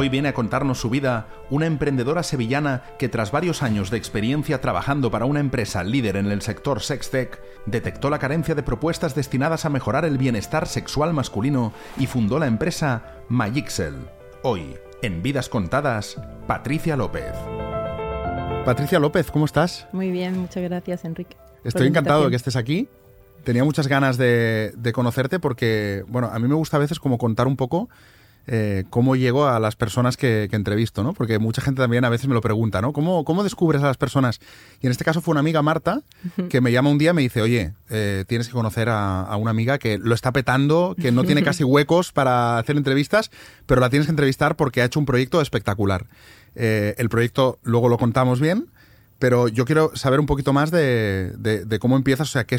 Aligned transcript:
Hoy 0.00 0.08
viene 0.08 0.30
a 0.30 0.32
contarnos 0.32 0.80
su 0.80 0.88
vida 0.88 1.26
una 1.50 1.66
emprendedora 1.66 2.22
sevillana 2.22 2.84
que 2.98 3.10
tras 3.10 3.32
varios 3.32 3.62
años 3.62 3.90
de 3.90 3.98
experiencia 3.98 4.62
trabajando 4.62 5.10
para 5.10 5.26
una 5.26 5.40
empresa 5.40 5.84
líder 5.84 6.16
en 6.16 6.24
el 6.30 6.40
sector 6.40 6.80
sextech, 6.80 7.38
detectó 7.66 8.08
la 8.08 8.18
carencia 8.18 8.54
de 8.54 8.62
propuestas 8.62 9.14
destinadas 9.14 9.66
a 9.66 9.68
mejorar 9.68 10.06
el 10.06 10.16
bienestar 10.16 10.66
sexual 10.66 11.12
masculino 11.12 11.74
y 11.98 12.06
fundó 12.06 12.38
la 12.38 12.46
empresa 12.46 13.02
Magixel. 13.28 13.96
Hoy, 14.42 14.74
en 15.02 15.22
Vidas 15.22 15.50
Contadas, 15.50 16.16
Patricia 16.46 16.96
López. 16.96 17.34
Patricia 18.64 18.98
López, 18.98 19.30
¿cómo 19.30 19.44
estás? 19.44 19.86
Muy 19.92 20.10
bien, 20.10 20.38
muchas 20.38 20.62
gracias, 20.62 21.04
Enrique. 21.04 21.36
Estoy 21.62 21.88
encantado 21.88 22.24
de 22.24 22.30
que 22.30 22.36
estés 22.36 22.56
aquí. 22.56 22.88
Tenía 23.44 23.64
muchas 23.64 23.86
ganas 23.86 24.16
de, 24.16 24.72
de 24.78 24.92
conocerte 24.94 25.38
porque, 25.38 26.04
bueno, 26.08 26.30
a 26.32 26.38
mí 26.38 26.48
me 26.48 26.54
gusta 26.54 26.78
a 26.78 26.80
veces 26.80 26.98
como 26.98 27.18
contar 27.18 27.46
un 27.46 27.56
poco 27.58 27.90
eh, 28.46 28.84
cómo 28.90 29.16
llego 29.16 29.46
a 29.46 29.60
las 29.60 29.76
personas 29.76 30.16
que, 30.16 30.48
entrevisto, 30.50 31.02
¿no? 31.02 31.12
Porque 31.12 31.38
mucha 31.38 31.62
gente 31.62 31.80
también 31.80 32.04
a 32.04 32.08
veces 32.08 32.26
me 32.26 32.34
lo 32.34 32.40
pregunta, 32.40 32.80
¿no? 32.80 32.92
¿Cómo, 32.92 33.24
¿Cómo 33.24 33.44
descubres 33.44 33.82
a 33.82 33.86
las 33.86 33.96
personas? 33.96 34.40
Y 34.80 34.86
en 34.86 34.92
este 34.92 35.04
caso 35.04 35.20
fue 35.20 35.32
una 35.32 35.40
amiga, 35.40 35.62
Marta, 35.62 36.02
que 36.48 36.60
me 36.60 36.72
llama 36.72 36.90
un 36.90 36.98
día 36.98 37.10
y 37.10 37.14
me 37.14 37.22
dice, 37.22 37.42
oye, 37.42 37.72
eh, 37.90 38.24
tienes 38.26 38.48
que 38.48 38.52
conocer 38.52 38.88
a, 38.88 39.36
una 39.36 39.50
amiga 39.50 39.78
que 39.78 39.98
lo 39.98 40.14
está 40.14 40.32
petando, 40.32 40.96
que 41.00 41.12
no 41.12 41.24
tiene 41.24 41.42
casi 41.42 41.64
huecos 41.64 42.12
para 42.12 42.58
hacer 42.58 42.76
entrevistas, 42.76 43.30
pero 43.66 43.80
la 43.80 43.90
tienes 43.90 44.06
que 44.06 44.12
entrevistar 44.12 44.56
porque 44.56 44.82
ha 44.82 44.84
hecho 44.84 44.98
un 44.98 45.06
proyecto 45.06 45.40
espectacular. 45.40 46.06
Eh, 46.56 46.94
el 46.98 47.08
proyecto 47.08 47.58
luego 47.62 47.88
lo 47.88 47.98
contamos 47.98 48.40
bien, 48.40 48.66
pero 49.20 49.48
yo 49.48 49.66
quiero 49.66 49.94
saber 49.94 50.18
un 50.18 50.24
poquito 50.26 50.52
más 50.52 50.70
de, 50.70 51.78
cómo 51.78 51.96
empiezas, 51.96 52.28
o 52.30 52.32
sea, 52.32 52.44
qué, 52.44 52.56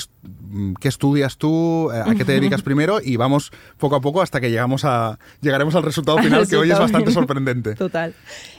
qué 0.79 0.87
estudias 0.87 1.37
tú, 1.37 1.89
eh, 1.91 2.03
a 2.05 2.13
qué 2.15 2.23
te 2.23 2.34
dedicas 2.34 2.61
primero 2.61 2.99
y 3.03 3.17
vamos 3.17 3.51
poco 3.77 3.95
a 3.95 4.01
poco 4.01 4.21
hasta 4.21 4.39
que 4.39 4.51
llegamos 4.51 4.85
a, 4.85 5.17
llegaremos 5.41 5.73
al 5.73 5.81
resultado 5.84 6.17
final, 6.23 6.47
que 6.47 6.55
hoy 6.55 6.71
es 6.71 6.77
bastante 6.77 7.11
sorprendente. 7.11 7.73
Total. 7.73 8.13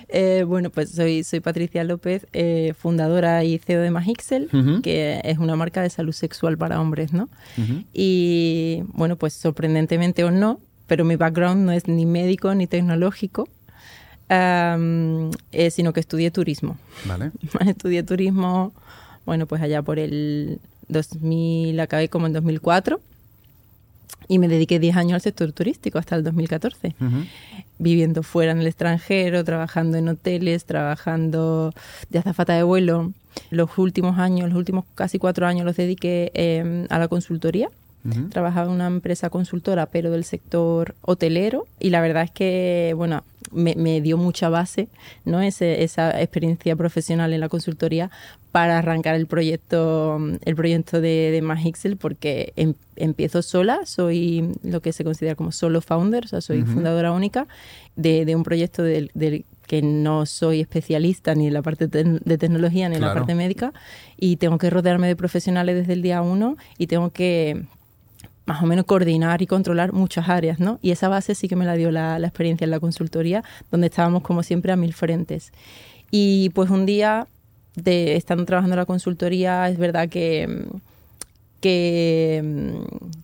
Eh, 0.09 0.45
bueno, 0.47 0.71
pues 0.71 0.91
soy, 0.91 1.23
soy 1.23 1.39
Patricia 1.39 1.85
López, 1.85 2.27
eh, 2.33 2.75
fundadora 2.77 3.45
y 3.45 3.59
CEO 3.59 3.81
de 3.81 3.93
Magixel, 3.93 4.51
que 4.83 5.21
es 5.23 5.39
una 5.39 5.55
marca 5.55 5.81
de 5.81 5.89
salud 5.89 6.13
sexual 6.13 6.59
para 6.59 6.81
hombres, 6.81 7.13
¿no? 7.13 7.29
Y 7.95 8.83
bueno, 8.89 9.15
pues 9.15 9.33
sorprendentemente 9.33 10.25
o 10.25 10.33
no, 10.33 10.59
pero 10.89 11.05
mi 11.05 11.15
background 11.15 11.65
no 11.65 11.73
es 11.73 11.87
ni 11.87 12.05
médico 12.05 12.53
ni 12.57 12.67
tecnológico, 12.67 13.49
eh, 14.35 15.71
sino 15.71 15.93
que 15.93 16.01
estudié 16.01 16.31
turismo. 16.31 16.77
Vale. 17.05 17.33
estudié 17.67 18.03
turismo, 18.03 18.73
bueno, 19.27 19.47
pues 19.47 19.63
allá 19.63 19.83
por 19.83 19.99
el 19.99 20.59
2000, 20.89 21.79
acabé 21.81 22.09
como 22.09 22.27
en 22.27 22.33
2004 22.33 23.01
y 24.29 24.39
me 24.39 24.49
dediqué 24.49 24.79
10 24.79 24.97
años 24.97 25.15
al 25.15 25.21
sector 25.21 25.53
turístico 25.53 25.99
hasta 25.99 26.17
el 26.17 26.25
2014, 26.25 26.95
viviendo 27.79 28.23
fuera 28.23 28.53
en 28.53 28.61
el 28.61 28.67
extranjero, 28.67 29.45
trabajando 29.45 29.99
en 29.99 30.09
hoteles, 30.09 30.65
trabajando 30.65 31.75
de 32.09 32.19
azafata 32.19 32.55
de 32.55 32.63
vuelo. 32.63 33.13
Los 33.51 33.77
últimos 33.79 34.19
años, 34.19 34.49
los 34.49 34.59
últimos 34.59 34.85
casi 34.95 35.19
cuatro 35.19 35.47
años 35.47 35.65
los 35.65 35.77
dediqué 35.77 36.31
em, 36.35 36.87
a 36.91 36.99
la 36.99 37.09
consultoría 37.09 37.69
Trabajaba 38.31 38.67
en 38.67 38.73
una 38.73 38.89
empresa 38.89 39.31
consultora, 39.31 39.87
pero 39.87 40.11
del 40.11 40.25
sector 40.25 40.95
hotelero. 41.03 41.67
Y 41.79 41.91
la 41.91 42.01
verdad 42.01 42.25
es 42.25 42.31
que, 42.33 42.95
bueno, 42.97 43.23
me, 43.53 44.01
dio 44.01 44.17
mucha 44.17 44.49
base, 44.49 44.89
¿no? 45.25 45.41
esa 45.41 46.21
experiencia 46.21 46.75
profesional 46.77 47.33
en 47.33 47.41
la 47.41 47.49
consultoría 47.49 48.11
para 48.51 48.79
arrancar 48.79 49.15
el 49.15 49.27
proyecto, 49.27 50.19
el 50.45 50.55
proyecto 50.57 51.01
de, 51.01 51.31
de 51.31 51.43
Magixel, 51.43 51.97
porque 51.97 52.53
em, 52.57 52.75
empiezo 52.97 53.43
sola, 53.43 53.81
soy 53.87 54.53
lo 54.63 54.81
que 54.81 54.93
se 54.93 55.05
considera 55.05 55.35
como 55.35 55.53
solo 55.53 55.81
founder, 55.81 56.25
o 56.25 56.29
sea, 56.29 56.41
soy 56.41 56.63
fundadora 56.63 57.13
única 57.13 57.47
de, 57.97 58.35
un 58.37 58.43
proyecto 58.43 58.83
del, 58.83 59.11
que 59.67 59.81
no 59.81 60.27
soy 60.27 60.61
especialista 60.61 61.35
ni 61.35 61.47
en 61.47 61.55
la 61.55 61.63
parte 61.63 61.87
de 61.87 62.39
tecnología 62.39 62.89
ni 62.89 62.97
en 62.97 63.01
la 63.01 63.15
parte 63.15 63.35
médica 63.35 63.73
y 64.19 64.37
tengo 64.37 64.59
que 64.59 64.69
rodearme 64.69 65.09
de 65.09 65.17
profesionales 65.17 65.75
desde 65.77 65.95
el 65.95 66.03
día 66.03 66.21
uno 66.21 66.57
y 66.77 66.89
tengo 66.89 67.11
que 67.11 67.65
más 68.45 68.63
o 68.63 68.67
menos 68.67 68.85
coordinar 68.87 69.43
y 69.43 69.47
controlar 69.47 69.93
muchas 69.93 70.29
áreas, 70.29 70.59
¿no? 70.59 70.79
Y 70.83 70.91
esa 70.91 71.09
base 71.09 71.35
sí 71.35 71.49
que 71.49 71.57
me 71.57 71.65
la 71.65 71.75
dio 71.75 71.91
la, 71.91 72.19
experiencia 72.19 72.65
en 72.65 72.71
la 72.71 72.81
consultoría, 72.81 73.45
donde 73.71 73.87
estábamos 73.87 74.23
como 74.23 74.43
siempre 74.43 74.73
a 74.73 74.77
mil 74.77 74.95
frentes. 74.95 75.53
Y 76.11 76.51
pues 76.51 76.71
un 76.71 76.87
día, 76.87 77.27
de 77.77 78.17
estando 78.17 78.45
trabajando 78.45 78.75
en 78.75 78.81
la 78.81 78.87
consultoría, 78.87 79.69
es 79.69 79.79
verdad 79.79 80.09
que, 80.09 80.67
que, 81.61 82.43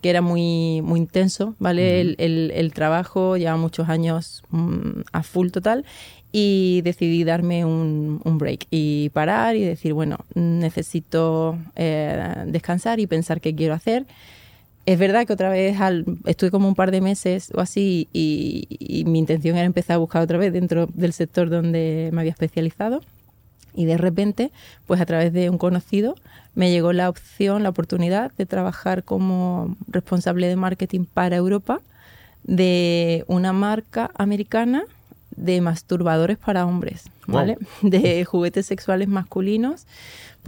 era 0.02 0.22
muy, 0.22 0.80
muy 0.82 1.00
intenso, 1.00 1.54
¿vale? 1.58 2.00
el, 2.00 2.72
trabajo, 2.72 3.36
lleva 3.36 3.56
muchos 3.56 3.88
años 3.88 4.42
mm, 4.50 5.00
a 5.12 5.22
full 5.22 5.50
total, 5.50 5.84
y 6.30 6.82
decidí 6.82 7.24
darme 7.24 7.64
un, 7.64 8.20
break 8.24 8.66
y 8.70 9.08
parar 9.10 9.56
y 9.56 9.64
decir, 9.64 9.94
bueno, 9.94 10.18
necesito 10.34 11.58
eh, 11.74 12.44
descansar 12.46 13.00
y 13.00 13.06
pensar 13.06 13.40
qué 13.40 13.54
quiero 13.54 13.74
hacer. 13.74 14.06
Es 14.88 14.98
verdad 14.98 15.26
que 15.26 15.34
otra 15.34 15.50
vez 15.50 15.78
al, 15.82 16.06
estuve 16.24 16.50
como 16.50 16.66
un 16.66 16.74
par 16.74 16.90
de 16.90 17.02
meses 17.02 17.52
o 17.54 17.60
así 17.60 18.08
y, 18.10 19.04
mi 19.06 19.18
intención 19.18 19.54
era 19.54 19.66
empezar 19.66 19.96
a 19.96 19.98
buscar 19.98 20.22
otra 20.22 20.38
vez 20.38 20.50
dentro 20.50 20.86
del 20.86 21.12
sector 21.12 21.50
donde 21.50 22.08
me 22.10 22.22
había 22.22 22.32
especializado. 22.32 23.02
Y 23.74 23.84
de 23.84 23.98
repente, 23.98 24.50
pues 24.86 24.98
a 25.02 25.04
través 25.04 25.34
de 25.34 25.50
un 25.50 25.58
conocido, 25.58 26.14
me 26.54 26.70
llegó 26.70 26.94
la 26.94 27.10
opción, 27.10 27.64
la 27.64 27.68
oportunidad 27.68 28.32
de 28.38 28.46
trabajar 28.46 29.04
como 29.04 29.76
responsable 29.88 30.48
de 30.48 30.56
marketing 30.56 31.04
para 31.04 31.36
Europa 31.36 31.82
de 32.44 33.24
una 33.26 33.52
marca 33.52 34.10
americana 34.14 34.84
de 35.36 35.60
masturbadores 35.60 36.38
para 36.38 36.64
hombres, 36.64 37.10
¿vale? 37.26 37.58
De 37.82 38.24
juguetes 38.24 38.64
sexuales 38.64 39.08
masculinos 39.08 39.86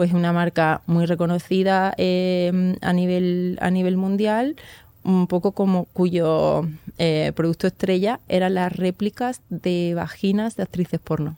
pues 0.00 0.14
una 0.14 0.32
marca 0.32 0.80
muy 0.86 1.04
reconocida 1.04 1.92
eh, 1.98 2.74
a, 2.80 2.92
nivel, 2.94 3.58
a 3.60 3.70
nivel 3.70 3.98
mundial, 3.98 4.56
un 5.02 5.26
poco 5.26 5.52
como 5.52 5.84
cuyo 5.92 6.66
eh, 6.96 7.32
producto 7.36 7.66
estrella 7.66 8.18
eran 8.26 8.54
las 8.54 8.74
réplicas 8.74 9.42
de 9.50 9.92
vaginas 9.94 10.56
de 10.56 10.62
actrices 10.62 11.00
porno. 11.00 11.36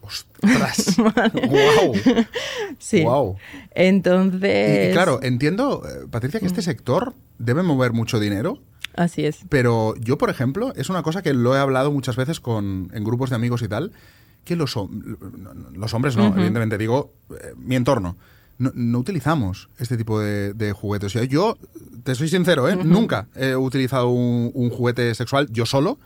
¡Ostras! 0.00 0.96
¡Wow! 0.96 1.94
Sí. 2.78 3.02
Wow. 3.02 3.36
Entonces. 3.74 4.90
Y, 4.90 4.92
claro, 4.92 5.18
entiendo, 5.20 5.82
eh, 5.84 6.06
Patricia, 6.08 6.38
que 6.38 6.46
este 6.46 6.60
mm. 6.60 6.66
sector 6.66 7.14
debe 7.40 7.64
mover 7.64 7.94
mucho 7.94 8.20
dinero. 8.20 8.60
Así 8.94 9.26
es. 9.26 9.40
Pero 9.48 9.96
yo, 9.96 10.18
por 10.18 10.30
ejemplo, 10.30 10.72
es 10.76 10.88
una 10.88 11.02
cosa 11.02 11.20
que 11.20 11.34
lo 11.34 11.56
he 11.56 11.58
hablado 11.58 11.90
muchas 11.90 12.14
veces 12.14 12.38
con, 12.38 12.92
en 12.94 13.02
grupos 13.02 13.30
de 13.30 13.34
amigos 13.34 13.62
y 13.62 13.66
tal 13.66 13.90
que 14.44 14.56
los, 14.56 14.76
los 14.76 15.94
hombres 15.94 16.16
no, 16.16 16.28
evidentemente, 16.28 16.78
digo, 16.78 17.12
eh, 17.30 17.54
mi 17.56 17.76
entorno. 17.76 18.16
No, 18.58 18.98
utilizamos 19.00 19.68
este 19.78 19.96
tipo 19.96 20.20
de, 20.20 20.72
juguetes. 20.72 21.12
yo, 21.28 21.58
te 22.04 22.14
soy 22.14 22.28
sincero, 22.28 22.68
¿eh? 22.68 22.76
nunca 22.76 23.26
he 23.34 23.56
utilizado 23.56 24.10
un, 24.10 24.70
juguete 24.70 25.14
sexual 25.14 25.48
yo 25.50 25.66
solo. 25.66 25.98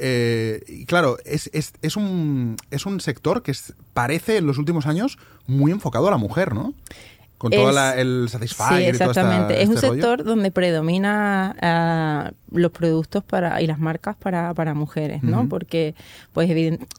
Eh, 0.00 0.62
y 0.68 0.86
claro, 0.86 1.18
es, 1.24 1.50
es, 1.52 1.72
es, 1.82 1.96
un, 1.96 2.56
es 2.70 2.86
un 2.86 3.00
sector 3.00 3.42
que 3.42 3.52
parece 3.94 4.38
en 4.38 4.46
los 4.46 4.58
últimos 4.58 4.86
años 4.86 5.18
muy 5.46 5.70
enfocado 5.72 6.08
a 6.08 6.10
la 6.10 6.16
mujer, 6.16 6.54
¿no? 6.54 6.74
Con 7.38 7.52
todo 7.52 7.70
el 7.94 8.28
Satisfyer 8.28 8.80
sí, 8.80 8.84
exactamente. 8.84 9.62
es 9.62 9.68
un 9.68 9.76
este 9.76 9.88
sector 9.88 10.24
donde 10.24 10.50
predomina 10.50 11.54
ah, 11.62 12.32
los 12.50 12.72
productos 12.72 13.22
para 13.22 13.62
y 13.62 13.68
las 13.68 13.78
marcas 13.78 14.16
para, 14.16 14.52
para 14.54 14.74
mujeres, 14.74 15.22
¿no? 15.22 15.48
Porque, 15.48 15.94
pues, 16.32 16.50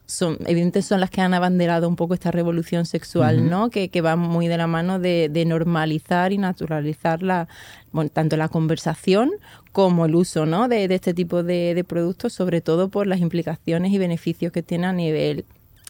son, 0.06 0.38
evidentes 0.46 0.86
son 0.86 1.02
las 1.02 1.10
que 1.10 1.20
han 1.20 1.34
abanderado 1.34 1.90
un 1.90 1.98
poco 1.98 2.14
esta 2.14 2.32
revolución 2.32 2.86
sexual, 2.86 3.50
¿no? 3.50 3.70
Que, 3.70 3.90
que 3.90 4.00
va 4.00 4.16
muy 4.16 4.48
de 4.48 4.58
la 4.58 4.68
mano 4.68 4.98
de, 4.98 5.44
normalizar 5.46 6.32
y 6.32 6.38
naturalizar 6.38 7.22
la, 7.22 7.50
tanto 8.14 8.38
la 8.38 8.48
conversación 8.48 9.32
como 9.74 10.06
el 10.06 10.16
uso, 10.16 10.46
¿no? 10.46 10.70
De, 10.70 10.86
este 10.86 11.14
tipo 11.14 11.44
de, 11.44 11.74
de 11.76 11.84
productos, 11.84 12.32
sobre 12.32 12.62
todo 12.62 12.88
por 12.88 13.08
las 13.08 13.20
implicaciones 13.20 13.92
y 13.92 13.98
beneficios 13.98 14.54
que 14.54 14.64
tiene 14.64 14.88
a 14.88 14.94
nivel 14.94 15.44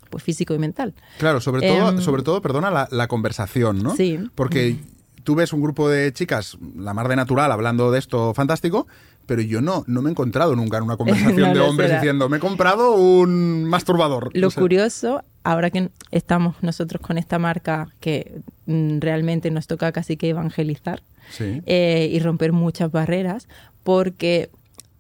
pues, 0.10 0.24
físico 0.24 0.54
y 0.54 0.60
mental. 0.60 0.94
Claro, 1.18 1.42
sobre 1.42 1.68
todo, 1.68 1.90
em, 1.90 2.02
sobre 2.02 2.24
todo 2.24 2.42
perdona, 2.42 2.88
la, 2.90 3.08
conversación, 3.08 3.82
¿no? 3.82 3.96
Sí. 3.96 4.20
Porque 4.36 4.78
tú 5.24 5.36
ves 5.36 5.54
un 5.54 5.62
grupo 5.62 5.90
de 5.90 6.12
chicas, 6.14 6.58
la 6.76 6.94
mar 6.94 7.08
de 7.08 7.16
natural, 7.16 7.52
hablando 7.52 7.92
de 7.92 8.00
esto 8.00 8.34
fantástico, 8.34 8.88
pero 9.26 9.44
yo 9.44 9.62
no, 9.62 9.84
no 9.86 10.02
me 10.02 10.10
he 10.10 10.12
encontrado 10.12 10.56
nunca 10.56 10.78
en 10.78 10.84
una 10.84 10.98
conversación 10.98 11.54
de 11.54 11.60
hombres 11.60 11.92
diciendo, 11.92 12.30
me 12.30 12.38
he 12.38 12.40
comprado 12.40 12.96
un 12.96 13.66
masturbador. 13.66 14.32
Lo 14.34 14.50
curioso, 14.52 15.24
ahora 15.44 15.70
que 15.70 15.90
estamos 16.12 16.56
nosotros 16.62 17.02
con 17.02 17.18
esta 17.18 17.38
marca 17.38 17.90
que 18.00 18.42
mm, 18.66 19.00
realmente 19.00 19.52
nos 19.52 19.68
toca 19.68 19.92
casi 19.92 20.18
que 20.18 20.30
evangelizar 20.30 21.04
eh, 21.40 22.10
y 22.12 22.20
romper 22.22 22.54
muchas 22.54 22.92
barreras, 22.92 23.48
porque 23.84 24.50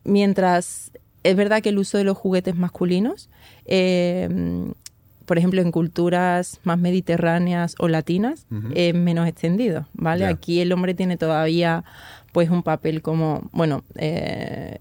mientras 0.04 0.92
es 1.24 1.36
verdad 1.36 1.62
que 1.64 1.70
el 1.70 1.80
uso 1.80 1.98
de 1.98 2.04
los 2.04 2.18
juguetes 2.18 2.56
masculinos 2.56 3.30
eh, 3.66 4.30
por 5.30 5.38
ejemplo, 5.38 5.62
en 5.62 5.72
culturas 5.72 6.60
más 6.64 6.80
mediterráneas 6.80 7.76
o 7.78 7.88
latinas, 7.88 8.48
es 8.74 8.96
menos 8.96 9.28
extendido, 9.28 9.88
¿vale? 9.94 10.26
Aquí 10.26 10.60
el 10.60 10.72
hombre 10.72 10.96
tiene 10.96 11.18
todavía, 11.18 11.84
pues, 12.31 12.50
un 12.50 12.64
papel 12.64 13.04
como, 13.04 13.48
bueno, 13.52 13.84
eh, 13.94 14.80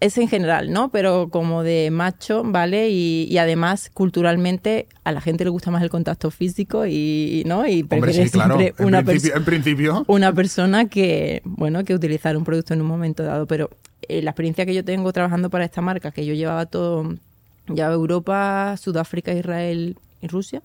es 0.00 0.18
en 0.18 0.28
general, 0.28 0.70
¿no? 0.74 0.90
Pero 0.90 1.30
como 1.30 1.62
de 1.62 1.90
macho, 1.90 2.42
¿vale? 2.44 2.90
Y, 2.90 3.38
además, 3.38 3.90
culturalmente, 3.94 4.88
a 5.04 5.12
la 5.12 5.22
gente 5.22 5.44
le 5.44 5.48
gusta 5.48 5.70
más 5.70 5.82
el 5.82 5.88
contacto 5.88 6.30
físico 6.30 6.84
y, 6.84 7.42
¿no? 7.46 7.66
Y 7.66 7.82
prefiere 7.82 8.28
siempre 8.28 8.74
una 8.80 8.98
en, 8.98 9.06
principio, 9.46 10.04
una 10.06 10.34
persona 10.34 10.90
que, 10.90 11.40
bueno, 11.44 11.82
que 11.84 11.94
utilizar 11.94 12.36
un 12.36 12.44
producto 12.44 12.74
en 12.74 12.82
un 12.82 12.88
momento 12.88 13.22
dado. 13.22 13.46
Pero 13.46 13.70
eh, 14.02 14.20
la 14.20 14.32
experiencia 14.32 14.66
que 14.66 14.74
yo 14.74 14.84
tengo 14.84 15.10
trabajando 15.14 15.48
para 15.48 15.64
esta 15.64 15.80
marca, 15.80 16.10
que 16.10 16.26
yo 16.26 16.34
llevaba 16.34 16.66
todo, 16.66 17.14
llevaba 17.68 17.94
Europa, 17.94 18.76
Sudáfrica, 18.76 19.32
Israel 19.32 19.96
y 20.20 20.26
Rusia, 20.26 20.62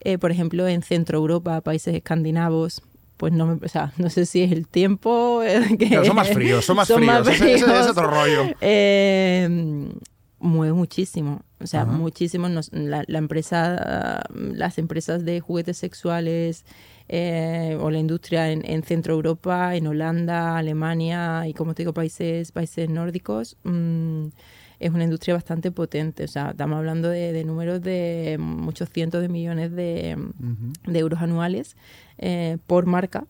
eh, 0.00 0.18
por 0.18 0.30
ejemplo, 0.30 0.68
en 0.68 0.82
Centro 0.82 1.18
Europa, 1.18 1.60
países 1.60 1.94
escandinavos, 1.94 2.82
pues 3.16 3.32
no 3.32 3.46
me, 3.46 3.64
o 3.64 3.68
sea, 3.68 3.92
no 3.96 4.10
sé 4.10 4.26
si 4.26 4.42
es 4.42 4.52
el 4.52 4.66
tiempo 4.66 5.42
eh, 5.42 5.76
que 5.78 6.04
son 6.04 6.16
más 6.16 6.28
fríos, 6.28 6.64
son 6.64 6.76
más 6.76 6.88
fríos, 6.88 7.28
Ese, 7.28 7.80
es 7.80 7.88
otro 7.88 8.08
rollo. 8.08 8.44
Eh, 8.60 9.88
mueve 10.38 10.74
muchísimo, 10.74 11.42
o 11.60 11.66
sea, 11.66 11.84
muchísimo. 11.86 12.48
la, 12.72 13.04
empresa, 13.08 14.24
las 14.34 14.78
empresas 14.78 15.24
de 15.24 15.40
juguetes 15.40 15.78
sexuales 15.78 16.64
eh, 17.08 17.76
o 17.80 17.90
la 17.90 17.98
industria 17.98 18.50
en, 18.50 18.82
Centro 18.82 19.14
Europa, 19.14 19.74
en 19.76 19.86
Holanda, 19.86 20.56
Alemania 20.56 21.46
y 21.46 21.52
como 21.52 21.74
te 21.74 21.82
digo 21.82 21.92
países, 21.92 22.52
países 22.52 22.88
nórdicos. 22.88 23.56
Mm, 23.64 24.28
es 24.78 24.92
una 24.92 25.04
industria 25.04 25.34
bastante 25.34 25.70
potente. 25.70 26.24
O 26.24 26.28
sea, 26.28 26.50
estamos 26.50 26.78
hablando 26.78 27.08
de, 27.08 27.44
números 27.44 27.82
de 27.82 28.36
muchos 28.38 28.88
cientos 28.90 29.22
de 29.22 29.28
millones 29.28 29.72
de, 29.72 30.16
euros 30.86 31.20
anuales 31.20 31.76
eh, 32.18 32.58
por 32.66 32.86
marca 32.86 33.24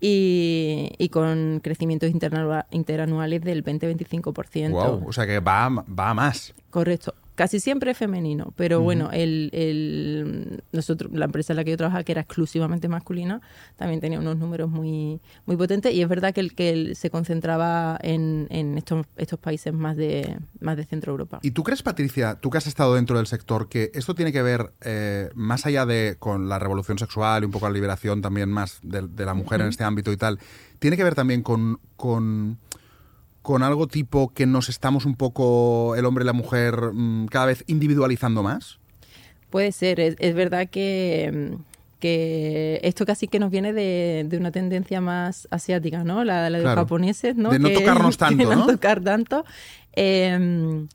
y, 0.00 1.08
con 1.12 1.60
crecimientos 1.62 2.10
interanuales 2.10 3.42
del 3.42 3.64
20-25%. 3.64 4.70
Wow, 4.70 5.08
o 5.08 5.12
sea 5.12 5.26
que 5.26 5.40
va, 5.40 5.68
va 5.68 6.10
a 6.10 6.14
más. 6.14 6.54
Correcto 6.70 7.14
casi 7.34 7.60
siempre 7.60 7.94
femenino, 7.94 8.52
pero 8.56 8.80
bueno, 8.80 9.10
el, 9.12 9.50
el, 9.52 10.62
nosotros, 10.72 11.10
la 11.12 11.24
empresa 11.24 11.52
en 11.52 11.56
la 11.56 11.64
que 11.64 11.70
yo 11.70 11.76
trabajaba, 11.76 12.04
que 12.04 12.12
era 12.12 12.20
exclusivamente 12.20 12.88
masculina, 12.88 13.40
también 13.76 14.00
tenía 14.00 14.18
unos 14.18 14.36
números 14.36 14.70
muy, 14.70 15.20
muy 15.46 15.56
potentes 15.56 15.92
y 15.94 16.02
es 16.02 16.08
verdad 16.08 16.34
que, 16.34 16.40
el, 16.40 16.54
que 16.54 16.94
se 16.94 17.10
concentraba 17.10 17.98
en, 18.02 18.46
en 18.50 18.76
estos, 18.76 19.06
estos 19.16 19.38
países 19.38 19.72
más 19.72 19.96
de, 19.96 20.38
más 20.60 20.76
de 20.76 20.84
Centro 20.84 21.12
Europa. 21.12 21.40
¿Y 21.42 21.52
tú 21.52 21.62
crees, 21.62 21.82
Patricia, 21.82 22.38
tú 22.40 22.50
que 22.50 22.58
has 22.58 22.66
estado 22.66 22.94
dentro 22.94 23.16
del 23.16 23.26
sector, 23.26 23.68
que 23.68 23.90
esto 23.94 24.14
tiene 24.14 24.32
que 24.32 24.42
ver 24.42 24.72
eh, 24.82 25.30
más 25.34 25.66
allá 25.66 25.86
de 25.86 26.16
con 26.18 26.48
la 26.48 26.58
revolución 26.58 26.98
sexual 26.98 27.42
y 27.42 27.46
un 27.46 27.52
poco 27.52 27.66
la 27.68 27.74
liberación 27.74 28.20
también 28.20 28.50
más 28.50 28.78
de, 28.82 29.02
la 29.24 29.34
mujer 29.34 29.60
en 29.60 29.68
este 29.68 29.84
ámbito 29.84 30.12
y 30.12 30.16
tal, 30.16 30.38
tiene 30.78 30.96
que 30.96 31.04
ver 31.04 31.14
también 31.14 31.42
con... 31.42 31.78
con 31.96 32.58
con 33.42 33.62
algo 33.62 33.86
tipo 33.86 34.32
que 34.32 34.46
nos 34.46 34.68
estamos 34.68 35.04
un 35.04 35.16
poco, 35.16 35.94
el 35.96 36.06
hombre 36.06 36.24
y 36.24 36.26
la 36.26 36.32
mujer, 36.32 36.92
mm, 36.92 37.26
cada 37.26 37.46
vez 37.46 37.64
individualizando 37.66 38.42
más? 38.42 38.78
Puede 39.50 39.72
ser, 39.72 40.00
es, 40.00 40.34
verdad 40.34 40.68
que, 40.70 41.58
que, 42.00 42.80
esto 42.82 43.04
casi 43.04 43.28
que 43.28 43.38
nos 43.38 43.50
viene 43.50 43.72
de, 43.74 44.26
una 44.38 44.50
tendencia 44.50 45.00
más 45.00 45.46
asiática, 45.50 46.04
¿no? 46.04 46.24
La, 46.24 46.44
de 46.44 46.50
los 46.50 46.64
japoneses, 46.64 47.36
¿no? 47.36 47.50
De 47.50 47.58
no 47.58 47.70
tocarnos 47.70 48.16
tanto, 48.18 48.54
no 48.54 48.66
tocar 48.66 49.02
tanto. 49.02 49.44
Eh, 49.94 50.86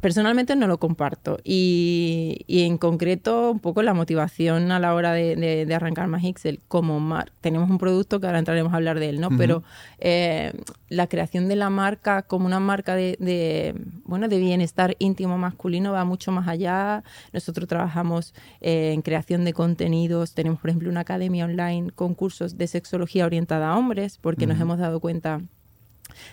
personalmente 0.00 0.56
no 0.56 0.66
lo 0.66 0.78
comparto. 0.78 1.38
Y, 1.44 2.44
en 2.48 2.78
concreto 2.78 3.50
un 3.50 3.60
poco 3.60 3.82
la 3.82 3.94
motivación 3.94 4.70
a 4.72 4.78
la 4.78 4.94
hora 4.94 5.12
de, 5.12 5.66
arrancar 5.74 6.06
más 6.08 6.24
Excel 6.24 6.60
como 6.68 7.00
mar 7.00 7.32
tenemos 7.40 7.70
un 7.70 7.78
producto 7.78 8.20
que 8.20 8.26
ahora 8.26 8.38
entraremos 8.38 8.72
a 8.72 8.76
hablar 8.76 9.00
de 9.00 9.08
él 9.08 9.20
no 9.20 9.30
pero 9.36 9.62
eh, 9.98 10.52
la 10.88 11.06
creación 11.06 11.48
de 11.48 11.56
la 11.56 11.70
marca 11.70 12.22
como 12.22 12.46
una 12.46 12.60
marca 12.60 12.94
de, 12.94 13.74
bueno 14.04 14.28
de 14.28 14.38
bienestar 14.38 14.94
íntimo 14.98 15.38
masculino 15.38 15.92
va 15.92 16.04
mucho 16.04 16.32
más 16.32 16.48
allá. 16.48 17.02
Nosotros 17.32 17.68
trabajamos 17.68 18.34
eh, 18.60 18.92
en 18.92 19.02
creación 19.02 19.44
de 19.44 19.52
contenidos. 19.52 20.34
Tenemos 20.34 20.60
por 20.60 20.70
ejemplo 20.70 20.90
una 20.90 21.00
academia 21.00 21.44
online 21.44 21.90
con 21.90 22.14
cursos 22.14 22.58
de 22.58 22.66
sexología 22.66 23.26
orientada 23.26 23.70
a 23.70 23.78
hombres 23.78 24.18
porque 24.20 24.46
nos 24.46 24.60
hemos 24.60 24.78
dado 24.78 25.00
cuenta 25.00 25.40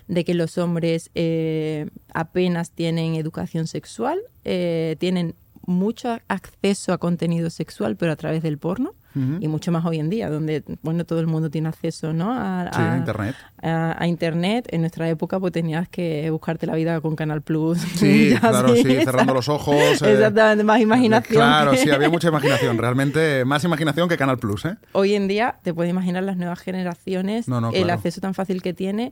de 0.07 0.23
que 0.25 0.33
los 0.33 0.57
hombres 0.57 1.09
eh, 1.15 1.87
apenas 2.13 2.71
tienen 2.71 3.15
educación 3.15 3.67
sexual, 3.67 4.19
eh, 4.45 4.95
tienen 4.99 5.35
mucho 5.69 6.17
acceso 6.27 6.93
a 6.93 6.97
contenido 6.97 7.49
sexual, 7.49 7.95
pero 7.95 8.11
a 8.11 8.15
través 8.15 8.43
del 8.43 8.57
porno. 8.57 8.93
Y 9.41 9.49
mucho 9.49 9.71
más 9.71 9.83
hoy 9.85 9.99
en 9.99 10.09
día, 10.09 10.29
donde 10.29 10.63
bueno 10.81 11.03
todo 11.03 11.19
el 11.19 11.27
mundo 11.27 11.49
tiene 11.49 11.67
acceso 11.67 12.13
¿no? 12.13 12.31
a, 12.31 12.95
internet. 12.97 13.35
A, 13.61 14.07
internet. 14.07 14.67
En 14.69 14.81
nuestra 14.81 15.09
época 15.09 15.39
pues 15.39 15.51
tenías 15.51 15.89
que 15.89 16.29
buscarte 16.29 16.65
la 16.67 16.75
vida 16.75 17.01
con 17.01 17.15
Canal 17.17 17.41
Plus. 17.41 17.79
Sí, 17.95 18.33
claro, 18.39 18.73
sí, 18.75 18.83
cerrando 18.83 19.33
los 19.33 19.49
ojos. 19.49 20.01
Eh, 20.03 20.13
Exactamente, 20.13 20.63
más 20.63 20.79
imaginación. 20.79 21.35
Claro, 21.35 21.75
sí, 21.75 21.89
había 21.89 22.09
mucha 22.11 22.29
imaginación, 22.29 22.77
realmente 22.77 23.43
más 23.43 23.63
imaginación 23.65 24.07
que 24.07 24.15
Canal 24.15 24.37
Plus. 24.37 24.63
¿eh? 24.65 24.77
Hoy 24.93 25.15
en 25.15 25.27
día 25.27 25.55
te 25.63 25.73
puedes 25.73 25.89
imaginar 25.89 26.23
las 26.23 26.37
nuevas 26.37 26.59
generaciones, 26.59 27.47
el 27.73 27.89
acceso 27.89 28.21
tan 28.21 28.33
fácil 28.35 28.61
que 28.61 28.73
tiene 28.73 29.11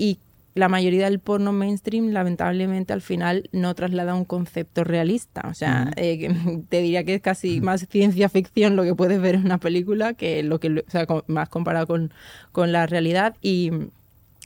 y 0.00 0.18
la 0.54 0.68
mayoría 0.68 1.04
del 1.04 1.20
porno 1.20 1.52
mainstream 1.52 2.08
lamentablemente 2.08 2.94
al 2.94 3.02
final 3.02 3.50
no 3.52 3.74
traslada 3.74 4.14
un 4.14 4.24
concepto 4.24 4.82
realista. 4.82 5.42
O 5.48 5.54
sea, 5.54 5.92
eh, 5.96 6.34
te 6.70 6.80
diría 6.80 7.04
que 7.04 7.14
es 7.16 7.20
casi 7.20 7.60
más 7.60 7.86
ciencia 7.88 8.30
ficción 8.30 8.76
lo 8.76 8.82
que 8.82 8.94
puedes 8.94 9.20
ver 9.20 9.34
en 9.34 9.44
una 9.44 9.58
película 9.58 10.14
que 10.14 10.42
lo 10.42 10.58
que, 10.58 10.84
o 10.86 10.90
sea, 10.90 11.06
más 11.26 11.50
comparado 11.50 11.86
con, 11.86 12.12
con 12.50 12.72
la 12.72 12.86
realidad. 12.86 13.36
Y 13.42 13.70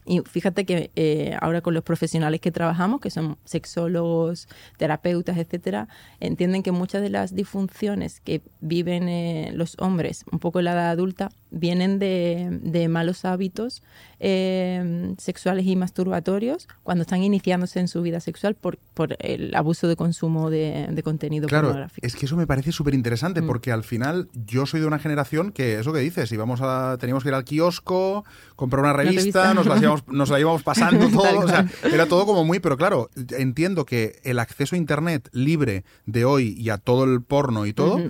y 0.06 0.20
fíjate 0.20 0.66
que 0.66 0.90
eh, 0.96 1.36
ahora 1.40 1.62
con 1.62 1.72
los 1.72 1.82
profesionales 1.82 2.40
que 2.40 2.52
trabajamos, 2.52 3.00
que 3.00 3.10
son 3.10 3.38
sexólogos, 3.44 4.48
terapeutas, 4.76 5.38
etcétera, 5.38 5.88
entienden 6.20 6.62
que 6.62 6.72
muchas 6.72 7.00
de 7.00 7.08
las 7.08 7.34
disfunciones 7.34 8.20
que 8.20 8.42
viven 8.60 9.08
eh, 9.08 9.52
los 9.54 9.76
hombres 9.78 10.24
un 10.30 10.40
poco 10.40 10.58
en 10.58 10.66
la 10.66 10.72
edad 10.72 10.90
adulta 10.90 11.30
vienen 11.54 11.98
de, 11.98 12.88
malos 12.88 13.24
hábitos 13.24 13.82
eh, 14.20 15.14
sexuales 15.18 15.66
y 15.66 15.76
masturbatorios 15.76 16.68
cuando 16.82 17.02
están 17.02 17.22
iniciándose 17.22 17.80
en 17.80 17.88
su 17.88 18.02
vida 18.02 18.20
sexual 18.20 18.54
por, 18.54 18.78
por 18.94 19.16
el 19.20 19.54
abuso 19.54 19.88
de 19.88 19.96
consumo 19.96 20.50
de, 20.50 21.00
contenido 21.04 21.48
claro, 21.48 21.68
pornográfico. 21.68 22.06
Es 22.06 22.16
que 22.16 22.26
eso 22.26 22.36
me 22.36 22.46
parece 22.46 22.72
súper 22.72 22.94
interesante 22.94 23.42
mm. 23.42 23.46
porque 23.46 23.72
al 23.72 23.84
final 23.84 24.28
yo 24.32 24.66
soy 24.66 24.80
de 24.80 24.86
una 24.86 24.98
generación 24.98 25.52
que, 25.52 25.78
eso 25.78 25.92
que 25.92 26.00
dices, 26.00 26.30
íbamos 26.32 26.60
a, 26.62 26.96
teníamos 26.98 27.22
que 27.22 27.30
ir 27.30 27.34
al 27.34 27.44
kiosco, 27.44 28.24
comprar 28.56 28.82
una 28.82 28.92
revista, 28.92 29.54
nos 29.54 29.66
la, 29.66 29.78
íbamos, 29.78 30.06
nos 30.08 30.30
la 30.30 30.40
íbamos 30.40 30.62
pasando 30.62 31.08
todo, 31.10 31.40
o 31.40 31.48
sea, 31.48 31.66
era 31.84 32.06
todo 32.06 32.26
como 32.26 32.44
muy, 32.44 32.60
pero 32.60 32.76
claro, 32.76 33.10
entiendo 33.30 33.84
que 33.84 34.20
el 34.24 34.38
acceso 34.38 34.74
a 34.74 34.78
Internet 34.78 35.28
libre 35.32 35.84
de 36.06 36.24
hoy 36.24 36.54
y 36.58 36.70
a 36.70 36.78
todo 36.78 37.04
el 37.04 37.22
porno 37.22 37.66
y 37.66 37.72
todo... 37.72 38.00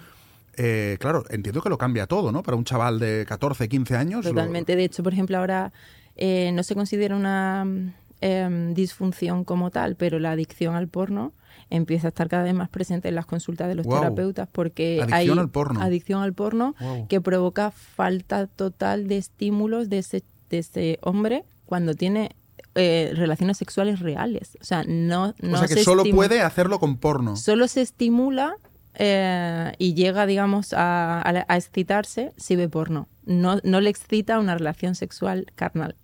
Eh, 0.56 0.96
claro, 1.00 1.24
entiendo 1.30 1.62
que 1.62 1.68
lo 1.68 1.78
cambia 1.78 2.06
todo, 2.06 2.32
¿no? 2.32 2.42
Para 2.42 2.56
un 2.56 2.64
chaval 2.64 2.98
de 2.98 3.24
14, 3.26 3.68
15 3.68 3.96
años. 3.96 4.24
Totalmente. 4.24 4.76
De 4.76 4.84
hecho, 4.84 5.02
por 5.02 5.12
ejemplo, 5.12 5.38
ahora 5.38 5.72
eh, 6.16 6.50
no 6.52 6.62
se 6.62 6.74
considera 6.74 7.16
una 7.16 7.66
em, 8.20 8.74
disfunción 8.74 9.44
como 9.44 9.70
tal, 9.70 9.96
pero 9.96 10.18
la 10.18 10.32
adicción 10.32 10.74
al 10.74 10.88
porno 10.88 11.32
empieza 11.70 12.08
a 12.08 12.10
estar 12.10 12.28
cada 12.28 12.44
vez 12.44 12.54
más 12.54 12.68
presente 12.68 13.08
en 13.08 13.14
las 13.14 13.26
consultas 13.26 13.68
de 13.68 13.74
los 13.74 13.88
terapeutas 13.88 14.48
porque 14.50 15.00
adicción 15.00 15.38
hay 15.38 15.42
al 15.44 15.48
porno. 15.48 15.80
adicción 15.80 16.22
al 16.22 16.32
porno 16.32 16.74
que 17.08 17.20
provoca 17.20 17.70
falta 17.70 18.46
total 18.46 19.08
de 19.08 19.16
estímulos 19.16 19.88
de 19.88 19.98
ese, 19.98 20.22
de 20.50 20.58
ese 20.58 20.98
hombre 21.02 21.44
cuando 21.64 21.94
tiene 21.94 22.36
eh, 22.76 23.12
relaciones 23.14 23.56
sexuales 23.56 24.00
reales. 24.00 24.58
O 24.60 24.64
sea, 24.64 24.84
no, 24.84 25.34
no 25.40 25.54
o 25.54 25.58
sea 25.58 25.68
que 25.68 25.84
solo 25.84 26.04
puede 26.12 26.42
hacerlo 26.42 26.80
con 26.80 26.96
porno. 26.96 27.36
Solo 27.36 27.68
se 27.68 27.82
estimula 27.82 28.56
eh, 28.94 29.72
y 29.78 29.94
llega, 29.94 30.26
digamos, 30.26 30.74
a, 30.76 31.44
excitarse 31.50 32.32
si 32.36 32.56
ve 32.56 32.68
porno. 32.68 33.08
No, 33.24 33.58
no 33.64 33.80
le 33.80 33.90
excita 33.90 34.38
una 34.38 34.56
relación 34.56 34.94
sexual 34.94 35.46
carnal. 35.54 35.96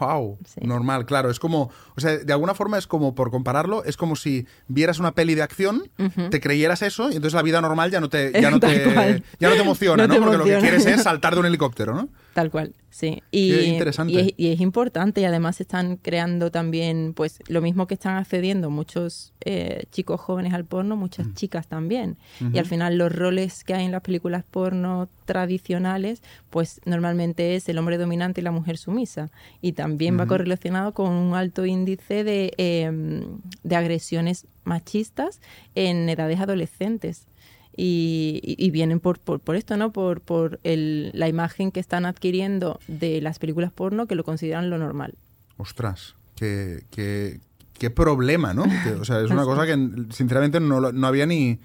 Wow, 0.00 0.38
normal, 0.62 1.04
claro. 1.04 1.30
Es 1.30 1.38
como, 1.38 1.70
o 1.94 2.00
sea, 2.00 2.16
de 2.16 2.32
alguna 2.32 2.54
forma 2.54 2.78
es 2.78 2.86
como, 2.86 3.14
por 3.14 3.30
compararlo, 3.30 3.84
es 3.84 3.98
como 3.98 4.16
si 4.16 4.46
vieras 4.66 4.98
una 4.98 5.12
peli 5.12 5.34
de 5.34 5.42
acción, 5.42 5.90
te 6.30 6.40
creyeras 6.40 6.80
eso 6.80 7.10
y 7.10 7.16
entonces 7.16 7.34
la 7.34 7.42
vida 7.42 7.60
normal 7.60 7.90
ya 7.90 8.00
no 8.00 8.08
te, 8.08 8.32
ya 8.32 8.50
no 8.50 8.60
te, 8.60 9.22
ya 9.38 9.48
no 9.50 9.54
te 9.54 9.60
emociona, 9.60 10.06
¿no? 10.06 10.18
Porque 10.18 10.38
lo 10.38 10.44
que 10.44 10.58
quieres 10.58 10.86
es 10.86 11.02
saltar 11.02 11.34
de 11.34 11.40
un 11.40 11.46
helicóptero, 11.46 11.94
¿no? 11.94 12.08
Tal 12.34 12.50
cual, 12.50 12.74
sí. 12.90 13.22
Y, 13.30 13.52
interesante. 13.62 14.34
Y 14.36 14.48
es, 14.52 14.60
importante 14.60 15.20
y 15.20 15.24
además 15.24 15.60
están 15.60 15.96
creando 15.96 16.50
también, 16.50 17.12
pues, 17.14 17.40
lo 17.48 17.60
mismo 17.60 17.86
que 17.86 17.94
están 17.94 18.16
accediendo 18.16 18.70
muchos 18.70 19.32
eh, 19.40 19.84
chicos 19.90 20.20
jóvenes 20.20 20.54
al 20.54 20.64
porno, 20.64 20.96
muchas 20.96 21.26
mm. 21.26 21.34
chicas 21.34 21.66
también. 21.66 22.16
Y 22.52 22.58
al 22.58 22.66
final 22.66 22.96
los 22.96 23.12
roles 23.12 23.64
que 23.64 23.74
hay 23.74 23.86
en 23.86 23.92
las 23.92 24.02
películas 24.02 24.44
porno 24.48 25.08
tradicionales, 25.24 26.22
pues 26.50 26.80
normalmente 26.84 27.56
es 27.56 27.68
el 27.68 27.78
hombre 27.78 27.98
dominante 27.98 28.40
y 28.40 28.44
la 28.44 28.52
mujer 28.52 28.78
sumisa. 28.78 29.30
Y 29.60 29.72
también 29.72 30.18
va 30.18 30.26
correlacionado 30.26 30.92
con 30.92 31.10
un 31.10 31.34
alto 31.34 31.66
índice 31.66 32.24
de, 32.24 32.52
em, 32.56 33.40
de 33.62 33.76
agresiones 33.76 34.46
machistas 34.64 35.40
en 35.74 36.08
edades 36.08 36.38
adolescentes 36.40 37.26
y, 37.80 38.70
vienen 38.70 38.98
por, 38.98 39.20
por, 39.20 39.54
esto, 39.54 39.76
¿no? 39.76 39.92
Por, 39.92 40.20
por 40.20 40.58
el, 40.64 41.10
la 41.14 41.28
imagen 41.28 41.70
que 41.70 41.78
están 41.78 42.06
adquiriendo 42.06 42.80
de 42.88 43.20
las 43.20 43.38
películas 43.38 43.72
porno 43.72 44.06
que 44.06 44.16
lo 44.16 44.24
consideran 44.24 44.68
lo 44.68 44.78
normal. 44.78 45.14
Ostras, 45.56 46.14
qué, 46.34 46.82
qué, 46.90 47.38
qué 47.78 47.90
problema, 47.90 48.52
¿no? 48.52 48.64
o 49.00 49.04
sea, 49.04 49.20
es 49.20 49.30
una 49.30 49.44
cosa 49.44 49.64
que 49.64 49.76
sinceramente 50.10 50.58
no, 50.58 50.80
no 50.92 51.06
había 51.06 51.26
ni, 51.26 51.60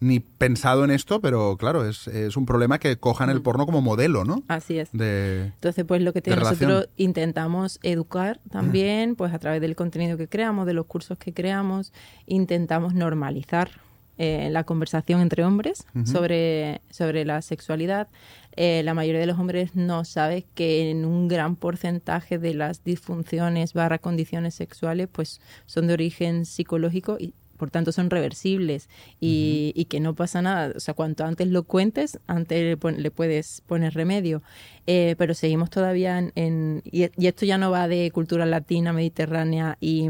ni 0.00 0.20
pensado 0.20 0.84
en 0.84 0.90
esto, 0.90 1.20
pero 1.20 1.58
claro, 1.58 1.86
es, 1.86 2.08
es, 2.08 2.38
un 2.38 2.46
problema 2.46 2.78
que 2.78 2.96
cojan 2.96 3.28
el 3.28 3.40
mm. 3.40 3.42
porno 3.42 3.66
como 3.66 3.82
modelo, 3.82 4.24
¿no? 4.24 4.44
Así 4.48 4.78
es. 4.78 4.88
Entonces, 4.94 5.84
pues 5.84 6.00
lo 6.00 6.14
que 6.14 6.22
nosotros 6.34 6.88
intentamos 6.96 7.78
educar 7.82 8.40
también, 8.50 9.16
pues 9.16 9.34
a 9.34 9.38
través 9.38 9.60
del 9.60 9.76
contenido 9.76 10.16
que 10.16 10.28
creamos, 10.28 10.66
de 10.66 10.72
los 10.72 10.86
cursos 10.86 11.18
que 11.18 11.34
creamos, 11.34 11.92
intentamos 12.26 12.94
normalizar 12.94 13.70
eh, 14.18 14.48
la 14.50 14.64
conversación 14.64 15.20
entre 15.20 15.44
hombres 15.44 15.86
sobre, 16.04 16.80
sobre 16.90 17.24
la 17.24 17.40
sexualidad. 17.40 18.08
Eh, 18.56 18.82
la 18.82 18.92
mayoría 18.92 19.20
de 19.20 19.26
los 19.26 19.38
hombres 19.38 19.76
no 19.76 20.04
sabe 20.04 20.44
que 20.56 20.90
en 20.90 21.04
un 21.04 21.28
gran 21.28 21.54
porcentaje 21.54 22.38
de 22.38 22.54
las 22.54 22.82
disfunciones 22.82 23.72
barra 23.72 23.98
condiciones 23.98 24.56
sexuales 24.56 25.08
pues 25.12 25.40
son 25.66 25.86
de 25.86 25.92
origen 25.92 26.44
psicológico 26.44 27.16
y 27.20 27.34
por 27.56 27.70
tanto 27.70 27.92
son 27.92 28.10
reversibles 28.10 28.88
y, 29.20 29.86
que 29.88 30.00
no 30.00 30.14
pasa 30.14 30.42
nada. 30.42 30.72
O 30.74 30.80
sea, 30.80 30.94
cuanto 30.94 31.24
antes 31.24 31.46
lo 31.48 31.64
cuentes, 31.64 32.18
antes 32.26 32.78
le, 32.96 33.10
puedes 33.10 33.62
poner 33.66 33.94
remedio. 33.94 34.42
Eh, 34.86 35.14
pero 35.18 35.34
seguimos 35.34 35.70
todavía 35.70 36.18
en... 36.34 36.82
y, 36.84 37.10
esto 37.26 37.46
ya 37.46 37.58
no 37.58 37.70
va 37.70 37.86
de 37.86 38.10
cultura 38.10 38.46
latina, 38.46 38.92
mediterránea 38.92 39.76
y, 39.80 40.08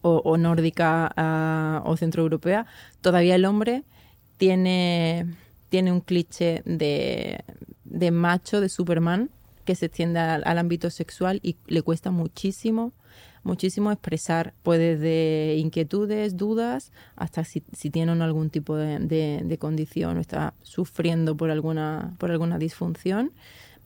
o, 0.00 0.36
nórdica 0.36 1.82
o 1.84 1.96
centroeuropea. 1.96 2.66
Todavía 3.00 3.34
el 3.34 3.44
hombre 3.44 3.84
tiene, 4.36 5.26
tiene 5.68 5.92
un 5.92 6.00
cliché 6.00 6.62
de, 6.64 7.44
de 7.84 8.10
macho, 8.10 8.60
de 8.60 8.68
Superman, 8.68 9.30
que 9.64 9.74
se 9.74 9.86
extiende 9.86 10.20
al 10.20 10.58
ámbito 10.58 10.90
sexual 10.90 11.40
y 11.42 11.56
le 11.66 11.82
cuesta 11.82 12.10
muchísimo 12.10 12.92
muchísimo 13.48 13.90
expresar, 13.90 14.54
pues 14.62 14.78
desde 14.78 15.56
inquietudes, 15.56 16.36
dudas, 16.36 16.92
hasta 17.16 17.44
si, 17.44 17.62
si 17.72 17.90
tienen 17.90 18.22
algún 18.22 18.50
tipo 18.50 18.76
de, 18.76 18.98
de, 18.98 19.58
condición 19.58 20.18
o 20.18 20.20
está 20.20 20.54
sufriendo 20.62 21.36
por 21.36 21.50
alguna, 21.50 22.14
por 22.18 22.30
alguna 22.30 22.58
disfunción. 22.58 23.32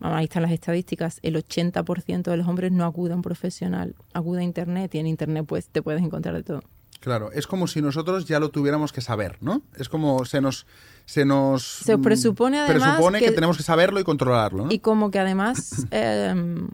Ahí 0.03 0.25
están 0.25 0.43
las 0.43 0.51
estadísticas, 0.51 1.19
el 1.21 1.37
80% 1.37 2.23
de 2.23 2.37
los 2.37 2.45
hombres 2.45 2.73
no 2.73 2.83
acude 2.85 3.13
a 3.13 3.15
un 3.15 3.21
profesional, 3.21 3.95
acude 4.13 4.41
a 4.41 4.43
Internet 4.43 4.93
y 4.95 4.99
en 4.99 5.07
Internet 5.07 5.45
pues 5.47 5.67
te 5.67 5.81
puedes 5.81 6.03
encontrar 6.03 6.35
de 6.35 6.43
todo. 6.43 6.61
Claro, 6.99 7.31
es 7.31 7.47
como 7.47 7.67
si 7.67 7.81
nosotros 7.81 8.25
ya 8.25 8.39
lo 8.39 8.49
tuviéramos 8.49 8.91
que 8.91 8.99
saber, 8.99 9.37
¿no? 9.39 9.61
Es 9.77 9.87
como 9.87 10.25
se 10.25 10.41
nos 10.41 10.67
se 11.05 11.25
nos 11.25 11.63
se 11.63 11.97
presupone 11.97 12.59
además 12.59 12.95
presupone 12.95 13.19
que, 13.19 13.31
tenemos 13.31 13.57
que 13.57 13.63
saberlo 13.63 13.99
y 13.99 14.03
controlarlo, 14.03 14.65
¿no? 14.65 14.71
Y 14.71 14.79
como 14.79 15.09
que 15.09 15.19
además 15.19 15.85
em, 15.91 16.67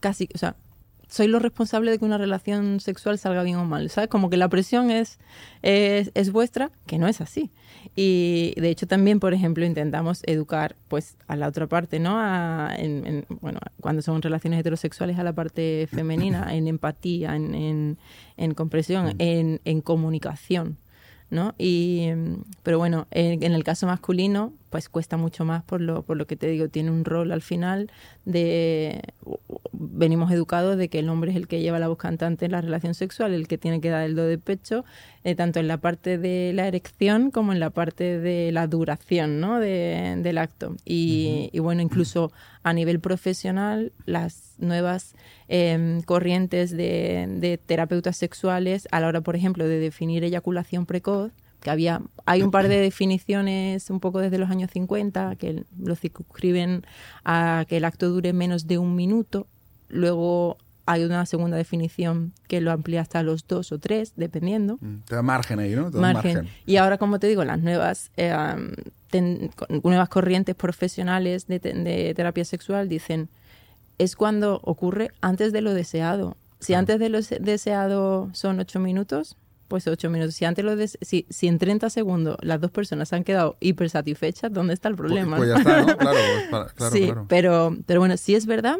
casi, 0.00 0.28
o 0.34 0.38
sea, 0.38 0.56
soy 1.12 1.28
lo 1.28 1.38
responsable 1.38 1.90
de 1.90 1.98
que 1.98 2.06
una 2.06 2.16
relación 2.16 2.80
sexual 2.80 3.18
salga 3.18 3.42
bien 3.42 3.56
o 3.56 3.66
mal, 3.66 3.90
¿sabes? 3.90 4.08
Como 4.08 4.30
que 4.30 4.38
la 4.38 4.48
presión 4.48 4.90
es, 4.90 5.18
es, 5.60 6.32
vuestra, 6.32 6.70
que 6.86 6.96
no 6.96 7.06
es 7.06 7.20
así. 7.20 7.50
Y 7.94 8.54
de 8.56 8.70
hecho 8.70 8.86
también, 8.86 9.20
por 9.20 9.34
ejemplo, 9.34 9.66
intentamos 9.66 10.22
educar 10.24 10.74
pues 10.88 11.18
a 11.26 11.36
la 11.36 11.48
otra 11.48 11.66
parte, 11.66 11.98
¿no? 11.98 12.18
en, 12.72 13.26
bueno, 13.42 13.60
cuando 13.82 14.00
son 14.00 14.22
relaciones 14.22 14.60
heterosexuales 14.60 15.18
a 15.18 15.22
la 15.22 15.34
parte 15.34 15.86
femenina, 15.92 16.46
en 16.56 16.66
empatía, 16.66 17.36
en, 17.36 17.54
en, 17.54 17.98
en 18.38 18.54
comprensión, 18.54 19.08
mm. 19.08 19.16
en, 19.18 19.60
en 19.66 19.82
comunicación. 19.82 20.78
¿no? 21.32 21.54
Y, 21.56 22.08
pero 22.62 22.76
bueno, 22.76 23.06
en, 23.10 23.42
el 23.42 23.64
caso 23.64 23.86
masculino, 23.86 24.52
pues 24.68 24.90
cuesta 24.90 25.16
mucho 25.16 25.46
más 25.46 25.62
por 25.62 25.80
lo, 25.80 26.02
por 26.02 26.18
lo 26.18 26.26
que 26.26 26.36
te 26.36 26.46
digo, 26.46 26.68
tiene 26.68 26.90
un 26.90 27.06
rol 27.06 27.32
al 27.32 27.40
final 27.40 27.90
de... 28.26 29.00
Venimos 29.82 30.30
educados 30.30 30.76
de 30.76 30.88
que 30.88 31.00
el 31.00 31.08
hombre 31.08 31.32
es 31.32 31.36
el 31.36 31.48
que 31.48 31.60
lleva 31.60 31.78
la 31.78 31.88
voz 31.88 31.98
cantante 31.98 32.46
en 32.46 32.52
la 32.52 32.60
relación 32.60 32.94
sexual, 32.94 33.34
el 33.34 33.48
que 33.48 33.58
tiene 33.58 33.80
que 33.80 33.90
dar 33.90 34.04
el 34.04 34.14
do 34.14 34.24
de 34.24 34.38
pecho, 34.38 34.84
eh, 35.24 35.34
tanto 35.34 35.60
en 35.60 35.68
la 35.68 35.78
parte 35.78 36.18
de 36.18 36.52
la 36.54 36.66
erección 36.68 37.30
como 37.30 37.52
en 37.52 37.60
la 37.60 37.70
parte 37.70 38.18
de 38.18 38.52
la 38.52 38.66
duración 38.66 39.40
¿no? 39.40 39.58
de, 39.58 40.14
del 40.18 40.38
acto. 40.38 40.76
Y, 40.84 41.50
y 41.52 41.58
bueno, 41.58 41.82
incluso 41.82 42.32
a 42.62 42.72
nivel 42.72 43.00
profesional, 43.00 43.92
las 44.06 44.54
nuevas 44.58 45.14
Em, 45.54 46.00
corrientes 46.00 46.70
de, 46.74 47.60
terapeutas 47.66 48.16
sexuales 48.16 48.88
a 48.90 49.00
la 49.00 49.08
hora, 49.08 49.20
por 49.20 49.36
ejemplo, 49.36 49.68
de 49.68 49.78
definir 49.78 50.24
eyaculación 50.24 50.86
precoz, 50.86 51.30
que 51.60 51.68
había, 51.68 52.00
hay 52.24 52.40
un 52.40 52.50
par 52.50 52.68
de 52.68 52.76
definiciones 52.80 53.90
un 53.90 54.00
poco 54.00 54.20
desde 54.20 54.38
los 54.38 54.48
años 54.48 54.70
50 54.70 55.36
que 55.36 55.64
lo 55.78 55.94
circunscriben 55.94 56.86
a 57.22 57.66
que 57.68 57.76
el 57.76 57.84
acto 57.84 58.08
dure 58.08 58.32
menos 58.32 58.66
de 58.66 58.78
un 58.78 58.96
minuto. 58.96 59.46
Luego 59.92 60.56
hay 60.86 61.04
una 61.04 61.24
segunda 61.26 61.56
definición 61.56 62.32
que 62.48 62.60
lo 62.60 62.72
amplía 62.72 63.00
hasta 63.00 63.22
los 63.22 63.46
dos 63.46 63.70
o 63.70 63.78
tres, 63.78 64.14
dependiendo. 64.16 64.78
Mm, 64.80 64.96
te 65.06 65.14
da 65.14 65.22
margen 65.22 65.60
ahí, 65.60 65.74
¿no? 65.76 65.90
margen. 65.90 66.48
Y 66.66 66.76
ahora, 66.76 66.98
como 66.98 67.20
te 67.20 67.28
digo, 67.28 67.44
las 67.44 67.60
nuevas, 67.60 68.10
eh, 68.16 68.34
nuevas 69.84 70.08
corrientes 70.08 70.56
profesionales 70.56 71.46
de, 71.46 71.60
de 71.60 72.12
terapia 72.14 72.44
sexual 72.44 72.88
dicen 72.88 73.28
es 73.98 74.16
cuando 74.16 74.60
ocurre 74.64 75.12
antes 75.20 75.52
de 75.52 75.60
lo 75.60 75.74
deseado. 75.74 76.36
Si 76.58 76.74
antes 76.74 76.98
de 76.98 77.08
lo 77.08 77.20
deseado 77.20 78.30
son 78.32 78.58
ocho 78.58 78.80
minutos, 78.80 79.36
pues 79.68 79.86
ocho 79.86 80.10
minutos. 80.10 80.34
Si 80.34 80.44
antes 80.44 80.64
lo 80.64 80.76
si, 81.00 81.26
si, 81.28 81.48
en 81.48 81.58
30 81.58 81.90
segundos 81.90 82.36
las 82.40 82.60
dos 82.60 82.70
personas 82.70 83.12
han 83.12 83.24
quedado 83.24 83.56
hiper 83.60 83.90
satisfechas, 83.90 84.52
¿dónde 84.52 84.74
está 84.74 84.88
el 84.88 84.96
pues, 84.96 85.08
problema? 85.08 85.36
Pues, 85.36 85.48
ya 85.48 85.56
está, 85.56 85.82
¿no? 85.82 85.96
Claro, 85.98 86.18
pues, 86.50 86.72
claro, 86.72 86.92
sí, 86.92 87.12
Pero, 87.28 87.76
pero 87.86 88.00
bueno, 88.00 88.16
sí 88.16 88.34
es 88.34 88.46
verdad 88.46 88.78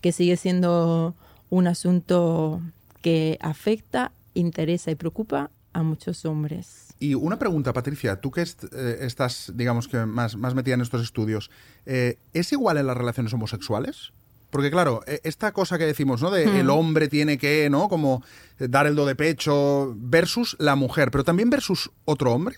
que 0.00 0.12
sigue 0.12 0.36
siendo 0.36 1.14
un 1.50 1.66
asunto 1.66 2.60
que 3.02 3.38
afecta, 3.40 4.12
interesa 4.34 4.90
y 4.90 4.94
preocupa 4.94 5.50
a 5.72 5.82
muchos 5.82 6.24
hombres. 6.24 6.94
Y 6.98 7.14
una 7.14 7.38
pregunta, 7.38 7.72
Patricia, 7.72 8.20
tú 8.20 8.30
que 8.30 8.42
eh, 8.42 8.98
estás, 9.00 9.52
digamos 9.54 9.88
que 9.88 10.04
más, 10.04 10.36
más 10.36 10.54
metida 10.54 10.74
en 10.74 10.82
estos 10.82 11.02
estudios, 11.02 11.50
eh, 11.86 12.18
¿es 12.34 12.52
igual 12.52 12.76
en 12.76 12.86
las 12.86 12.96
relaciones 12.96 13.32
homosexuales? 13.32 14.12
Porque 14.50 14.70
claro, 14.70 15.02
e, 15.06 15.20
esta 15.24 15.52
cosa 15.52 15.78
que 15.78 15.86
decimos, 15.86 16.20
¿no? 16.20 16.30
De 16.30 16.42
el 16.44 16.66
hmm. 16.66 16.70
hombre 16.70 17.08
tiene 17.08 17.38
que, 17.38 17.70
¿no? 17.70 17.88
Como 17.88 18.22
dar 18.58 18.86
el 18.86 18.96
do 18.96 19.06
de 19.06 19.14
pecho 19.14 19.94
versus 19.96 20.56
la 20.58 20.76
mujer, 20.76 21.10
pero 21.10 21.24
también 21.24 21.48
versus 21.50 21.90
otro 22.04 22.34
hombre. 22.34 22.56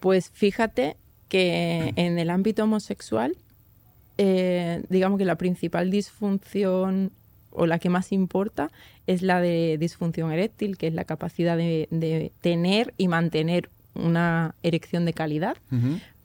Pues 0.00 0.30
fíjate 0.30 0.96
que 1.28 1.92
en 1.96 2.18
el 2.18 2.30
ámbito 2.30 2.64
homosexual, 2.64 3.36
eh, 4.18 4.82
digamos 4.88 5.18
que 5.18 5.24
la 5.24 5.36
principal 5.36 5.90
disfunción 5.90 7.10
o 7.50 7.66
la 7.66 7.78
que 7.78 7.88
más 7.88 8.12
importa 8.12 8.70
es 9.06 9.22
la 9.22 9.40
de 9.40 9.76
disfunción 9.78 10.32
eréctil, 10.32 10.76
que 10.76 10.88
es 10.88 10.94
la 10.94 11.04
capacidad 11.04 11.56
de, 11.56 11.88
de 11.90 12.32
tener 12.40 12.94
y 12.96 13.08
mantener 13.08 13.70
una 13.94 14.54
erección 14.62 15.04
de 15.04 15.12
calidad. 15.12 15.56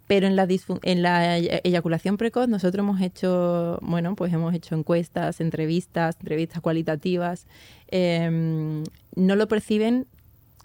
Pero 0.07 0.25
en 0.25 0.35
la, 0.35 0.47
en 0.49 1.03
la 1.03 1.37
eyaculación 1.37 2.17
precoz 2.17 2.47
nosotros 2.47 2.83
hemos 2.83 2.99
hecho, 2.99 3.77
bueno, 3.83 4.15
pues 4.15 4.33
hemos 4.33 4.55
hecho 4.55 4.73
encuestas, 4.73 5.39
entrevistas, 5.39 6.17
entrevistas 6.19 6.61
cualitativas. 6.61 7.45
Em, 7.89 8.83
no 9.15 9.35
lo 9.35 9.47
perciben 9.47 10.07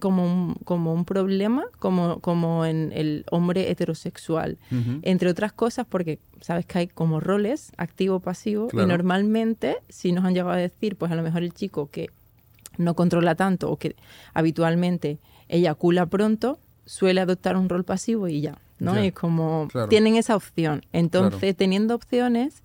como 0.01 0.25
un, 0.25 0.55
como 0.65 0.93
un 0.93 1.05
problema, 1.05 1.65
como, 1.79 2.21
como 2.21 2.65
en 2.65 2.93
el 2.93 3.25
hombre 3.31 3.71
heterosexual. 3.71 4.59
Entre 5.03 5.29
otras 5.29 5.53
cosas, 5.53 5.87
porque 5.89 6.19
sabes 6.41 6.67
que 6.67 6.79
hay 6.79 6.87
como 6.89 7.21
roles, 7.21 7.73
activo-pasivo, 7.77 8.69
y 8.73 8.87
normalmente, 8.87 9.79
si 9.89 10.13
nos 10.13 10.25
han 10.25 10.35
llegado 10.35 10.53
a 10.53 10.57
decir, 10.57 10.97
pues 10.97 11.13
a 11.13 11.15
lo 11.15 11.23
mejor 11.23 11.43
el 11.43 11.53
chico 11.53 11.89
que 11.91 12.11
no 12.77 12.95
controla 12.95 13.35
tanto 13.35 13.71
o 13.71 13.77
que 13.77 13.97
habitualmente 14.33 15.19
eyacula 15.49 16.07
pronto, 16.07 16.59
suele 16.87 17.21
adoptar 17.21 17.57
un 17.57 17.69
rol 17.69 17.85
pasivo 17.85 18.29
y 18.29 18.41
ya, 18.41 18.59
¿no? 18.79 18.97
es 18.97 19.13
como 19.13 19.69
tienen 19.89 20.17
esa 20.17 20.37
opción. 20.37 20.83
Entonces, 20.93 21.57
teniendo 21.57 21.95
opciones, 21.95 22.63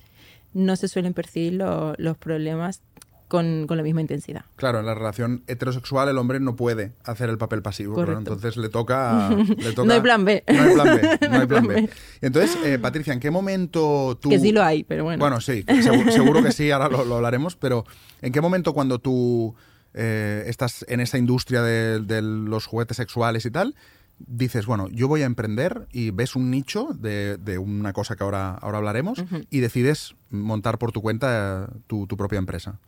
no 0.53 0.75
se 0.75 0.87
suelen 0.87 1.13
percibir 1.13 1.53
los 1.53 2.17
problemas 2.17 2.81
con, 3.29 3.67
la 3.69 3.83
misma 3.83 4.01
intensidad. 4.01 4.43
Claro, 4.57 4.79
en 4.79 4.85
la 4.85 4.95
relación 4.95 5.43
heterosexual 5.47 6.09
el 6.09 6.17
hombre 6.17 6.39
no 6.39 6.55
puede 6.55 6.91
hacer 7.05 7.29
el 7.29 7.37
papel 7.37 7.61
pasivo, 7.61 8.03
entonces 8.03 8.57
le 8.57 8.67
toca, 8.69 9.29
no 9.85 9.93
hay 9.93 10.01
plan 10.01 10.25
B. 10.25 10.43
No 10.47 10.61
hay 10.61 10.73
plan 10.73 10.97
B, 10.97 11.27
no 11.29 11.39
hay 11.39 11.47
plan 11.47 11.67
B. 11.67 11.89
Entonces, 12.21 12.57
eh, 12.65 12.79
Patricia, 12.79 13.13
¿en 13.13 13.19
qué 13.19 13.31
momento 13.31 14.17
tú... 14.19 14.29
Que 14.29 14.39
sí 14.39 14.51
lo 14.51 14.63
hay, 14.63 14.83
pero 14.83 15.03
bueno. 15.05 15.19
Bueno, 15.19 15.39
sí, 15.39 15.63
seguro, 16.11 16.43
que 16.43 16.51
sí, 16.51 16.71
ahora 16.71 16.89
lo, 16.89 17.15
hablaremos, 17.15 17.55
pero 17.55 17.85
¿en 18.21 18.33
qué 18.33 18.41
momento 18.41 18.73
cuando 18.73 18.99
tú 18.99 19.55
eh, 19.93 20.43
estás 20.47 20.83
en 20.89 20.99
esa 20.99 21.17
industria 21.17 21.61
de, 21.61 21.99
de 21.99 22.21
los 22.21 22.65
juguetes 22.65 22.97
sexuales 22.97 23.45
y 23.45 23.51
tal, 23.51 23.75
dices, 24.19 24.65
bueno, 24.65 24.89
yo 24.89 25.07
voy 25.07 25.21
a 25.23 25.25
emprender 25.25 25.87
y 25.91 26.11
ves 26.11 26.35
un 26.35 26.51
nicho 26.51 26.89
de, 26.93 27.37
de 27.37 27.57
una 27.57 27.93
cosa 27.93 28.15
que 28.15 28.23
ahora, 28.23 28.55
ahora 28.55 28.79
hablaremos 28.79 29.23
y 29.49 29.59
decides 29.59 30.15
montar 30.29 30.77
por 30.77 30.91
tu 30.91 31.01
cuenta 31.01 31.69
tu, 31.87 32.07
propia 32.07 32.37
empresa? 32.37 32.79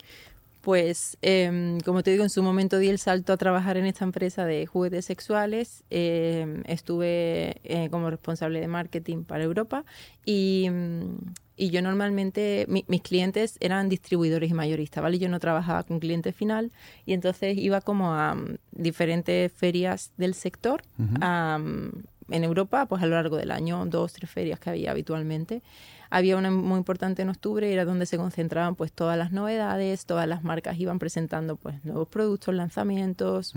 Pues, 0.62 1.18
em, 1.24 1.80
como 1.80 2.04
te 2.04 2.12
digo, 2.12 2.24
en 2.24 2.30
su 2.30 2.44
momento 2.44 2.78
di 2.78 2.88
el 2.88 3.00
salto 3.00 3.34
a 3.34 3.38
trabajar 3.38 3.78
en 3.78 3.86
esta 3.86 4.06
empresa 4.06 4.46
de 4.46 4.68
juguetes 4.68 5.06
sexuales. 5.06 5.84
Em, 5.90 6.64
estuve 6.68 7.62
eh, 7.64 7.90
como 7.90 8.10
responsable 8.12 8.60
de 8.60 8.68
marketing 8.68 9.24
para 9.24 9.44
Europa 9.44 9.84
y, 10.24 10.68
y 11.58 11.70
yo 11.72 11.82
normalmente, 11.82 12.66
mis 12.68 13.02
clientes 13.02 13.58
eran 13.60 13.90
distribuidores 13.90 14.52
y 14.52 14.54
mayoristas, 14.54 15.04
¿vale? 15.04 15.20
Yo 15.20 15.30
no 15.30 15.40
trabajaba 15.40 15.84
con 15.84 16.00
cliente 16.00 16.32
final 16.32 16.72
y 17.06 17.14
entonces 17.14 17.58
iba 17.58 17.82
como 17.82 18.14
a 18.14 18.36
mm, 18.36 18.58
diferentes 18.72 19.52
ferias 19.52 20.12
del 20.18 20.36
sector 20.36 20.84
en 22.32 22.44
Europa, 22.44 22.86
pues 22.86 23.04
a 23.04 23.06
lo 23.06 23.16
largo 23.16 23.38
del 23.38 23.52
año, 23.52 23.86
dos, 23.86 24.14
tres 24.14 24.30
ferias 24.30 24.60
que 24.60 24.70
había 24.70 24.92
habitualmente. 24.92 25.62
Había 26.10 26.36
una 26.36 26.52
muy 26.52 26.78
importante 26.78 27.22
en 27.22 27.30
octubre, 27.30 27.72
era 27.72 27.86
donde 27.86 28.06
se 28.06 28.18
concentraban 28.18 28.76
pues 28.76 28.92
todas 28.92 29.18
las 29.18 29.32
novedades, 29.32 30.06
todas 30.06 30.28
las 30.28 30.44
marcas 30.44 30.78
iban 30.78 31.00
presentando 31.00 31.56
pues 31.56 31.84
nuevos 31.86 32.08
productos, 32.08 32.54
lanzamientos. 32.54 33.54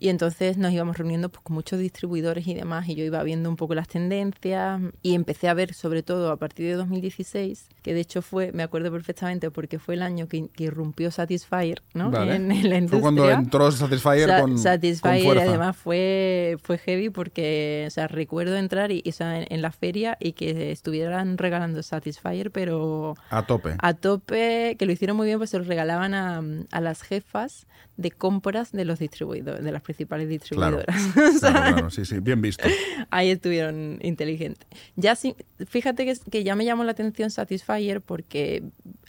Y 0.00 0.10
entonces 0.10 0.58
nos 0.58 0.72
íbamos 0.72 0.96
reuniendo 0.96 1.28
pues, 1.28 1.42
con 1.42 1.54
muchos 1.54 1.78
distribuidores 1.80 2.46
y 2.46 2.54
demás, 2.54 2.88
y 2.88 2.94
yo 2.94 3.04
iba 3.04 3.22
viendo 3.24 3.48
un 3.50 3.56
poco 3.56 3.74
las 3.74 3.88
tendencias 3.88 4.80
y 5.02 5.14
empecé 5.14 5.48
a 5.48 5.54
ver, 5.54 5.74
sobre 5.74 6.02
todo 6.02 6.30
a 6.30 6.36
partir 6.36 6.66
de 6.66 6.74
2016, 6.74 7.68
que 7.82 7.94
de 7.94 8.00
hecho 8.00 8.22
fue, 8.22 8.52
me 8.52 8.62
acuerdo 8.62 8.92
perfectamente, 8.92 9.50
porque 9.50 9.78
fue 9.78 9.94
el 9.94 10.02
año 10.02 10.28
que, 10.28 10.48
irrumpió 10.58 11.10
Satisfyer, 11.10 11.82
¿no? 11.94 12.08
En, 12.22 12.48
la 12.48 12.54
industria. 12.54 12.88
Fue 12.88 13.00
cuando 13.00 13.30
entró 13.30 13.70
Satisfyer 13.70 14.40
con, 14.40 14.58
Satisfyer 14.58 15.38
además 15.38 15.76
fue, 15.76 16.56
fue 16.62 16.78
heavy 16.78 17.10
porque, 17.10 17.84
o 17.86 17.90
sea, 17.90 18.06
recuerdo 18.08 18.56
entrar 18.56 18.90
y, 18.92 19.02
en, 19.18 19.62
la 19.62 19.72
feria 19.72 20.16
y 20.20 20.32
que 20.32 20.70
estuvieran 20.70 21.38
regalando 21.38 21.82
Satisfyer, 21.82 22.50
pero... 22.50 23.14
A 23.30 23.46
tope. 23.46 23.74
A 23.78 23.94
tope, 23.94 24.76
que 24.78 24.86
lo 24.86 24.92
hicieron 24.92 25.16
muy 25.16 25.26
bien, 25.26 25.38
pues 25.38 25.50
se 25.50 25.58
lo 25.58 25.64
regalaban 25.64 26.14
a, 26.14 26.42
a 26.70 26.80
las 26.80 27.02
jefas 27.02 27.66
de 27.98 28.12
compras 28.12 28.70
de 28.70 28.84
los 28.84 29.00
distribuidores, 29.00 29.62
de 29.62 29.72
las 29.72 29.82
principales 29.82 30.28
distribuidoras. 30.28 30.86
Claro, 31.40 31.90
sí, 31.90 32.04
sí, 32.04 32.20
bien 32.20 32.40
visto. 32.40 32.68
Ahí 33.10 33.30
estuvieron 33.30 33.98
inteligentes. 34.02 34.66
Ya 34.94 35.16
sí, 35.16 35.34
fíjate 35.66 36.04
que, 36.04 36.16
que, 36.30 36.44
ya 36.44 36.54
me 36.54 36.64
llamó 36.64 36.84
la 36.84 36.92
atención 36.92 37.30
Satisfyer 37.30 38.00
porque 38.00 38.62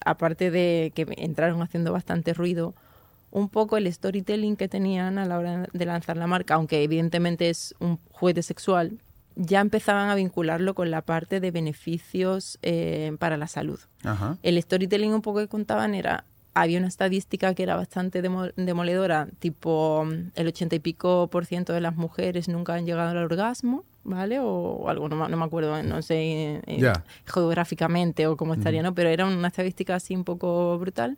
aparte 0.03 0.50
de 0.50 0.91
que 0.96 1.05
entraron 1.17 1.62
haciendo 1.62 1.93
bastante 1.93 2.34
ruido, 2.34 2.74
un 3.31 3.50
poco 3.50 3.77
el 3.77 3.91
storytelling 3.91 4.55
que 4.55 4.67
tenían 4.67 5.19
a 5.19 5.25
la 5.25 5.38
hora 5.38 5.67
de 5.72 5.86
lanzar 5.86 6.17
la 6.17 6.25
marca, 6.25 6.55
aunque 6.55 6.84
evidentemente 6.84 7.50
es 7.50 7.75
un 7.79 8.00
juguete 8.12 8.41
sexual, 8.41 9.00
ya 9.36 9.62
empezaban 9.62 10.10
a 10.10 10.15
vincularlo 10.15 10.74
con 10.74 10.89
la 10.89 11.03
parte 11.03 11.39
de 11.39 11.51
beneficios 11.51 12.58
eh, 12.63 13.15
para 13.19 13.38
la 13.38 13.48
salud. 13.48 13.79
El 14.41 14.62
storytelling 14.62 15.13
un 15.13 15.22
poco 15.22 15.39
que 15.39 15.48
contaban 15.48 15.93
era 15.93 16.25
había 16.53 16.79
una 16.79 16.88
estadística 16.88 17.53
que 17.53 17.63
era 17.63 17.75
bastante 17.75 18.22
demoledora, 18.22 19.27
tipo 19.39 20.08
el 20.36 20.48
ochenta 20.48 20.75
y 20.75 20.79
pico 20.79 21.27
por 21.27 21.46
ciento 21.46 21.74
de 21.74 21.82
las 21.82 21.96
mujeres 21.96 22.48
nunca 22.48 22.74
han 22.74 22.86
llegado 22.86 23.10
al 23.10 23.18
orgasmo, 23.18 23.86
¿vale? 24.03 24.39
O, 24.41 24.89
algo, 24.89 25.10
no, 25.10 25.27
me 25.27 25.46
acuerdo, 25.46 25.82
no 25.84 26.01
sé 26.01 26.62
eh, 26.65 26.94
geográficamente 27.25 28.27
o 28.27 28.36
cómo 28.36 28.53
estaría, 28.53 28.82
¿no? 28.82 28.94
Pero 28.94 29.10
era 29.10 29.25
una 29.25 29.48
estadística 29.48 29.96
así 29.96 30.15
un 30.15 30.24
poco 30.24 30.77
brutal. 30.79 31.18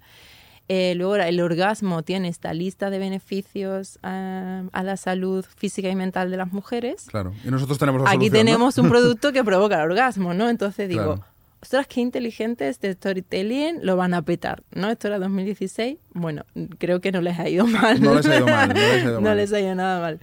Eh, 0.68 0.94
luego 0.96 1.16
el 1.16 1.42
orgasmo 1.42 2.02
tiene 2.04 2.30
esta 2.30 2.54
lista 2.54 2.90
de 2.90 3.00
beneficios 3.00 4.00
eh, 4.04 4.70
a 4.72 4.84
la 4.84 4.96
salud 4.96 5.46
física 5.58 5.90
y 5.90 5.96
mental 5.96 6.32
de 6.32 6.38
las 6.38 6.54
mujeres. 6.54 7.08
Claro, 7.08 7.34
y 7.44 7.50
nosotros 7.50 7.78
tenemos 7.78 8.04
Aquí 8.06 8.30
tenemos 8.30 8.78
un 8.78 8.88
producto 8.90 9.34
que 9.34 9.44
provoca 9.44 9.76
el 9.76 9.92
orgasmo, 9.92 10.34
¿no? 10.34 10.50
Entonces 10.50 10.88
digo, 10.88 11.20
ostras, 11.62 11.86
qué 11.88 12.02
inteligentes 12.02 12.70
este 12.70 12.92
storytelling, 12.94 13.86
lo 13.86 13.96
van 13.96 14.14
a 14.14 14.24
petar, 14.24 14.64
¿no? 14.74 14.90
Esto 14.90 15.08
era 15.08 15.20
2016, 15.20 15.98
bueno, 16.14 16.44
creo 16.80 17.02
que 17.02 17.12
no 17.12 17.22
les 17.22 17.38
ha 17.40 17.48
ido 17.48 17.68
mal. 17.68 18.02
No 18.02 18.16
les 18.16 18.26
ha 18.26 18.38
ido 18.38 18.48
mal, 18.48 18.70
no 18.70 18.74
les 18.74 18.84
ha 18.84 18.98
ido, 18.98 19.22
no 19.22 19.36
les 19.36 19.54
ha 19.54 19.60
ido 19.60 19.76
nada 19.76 20.02
mal. 20.02 20.20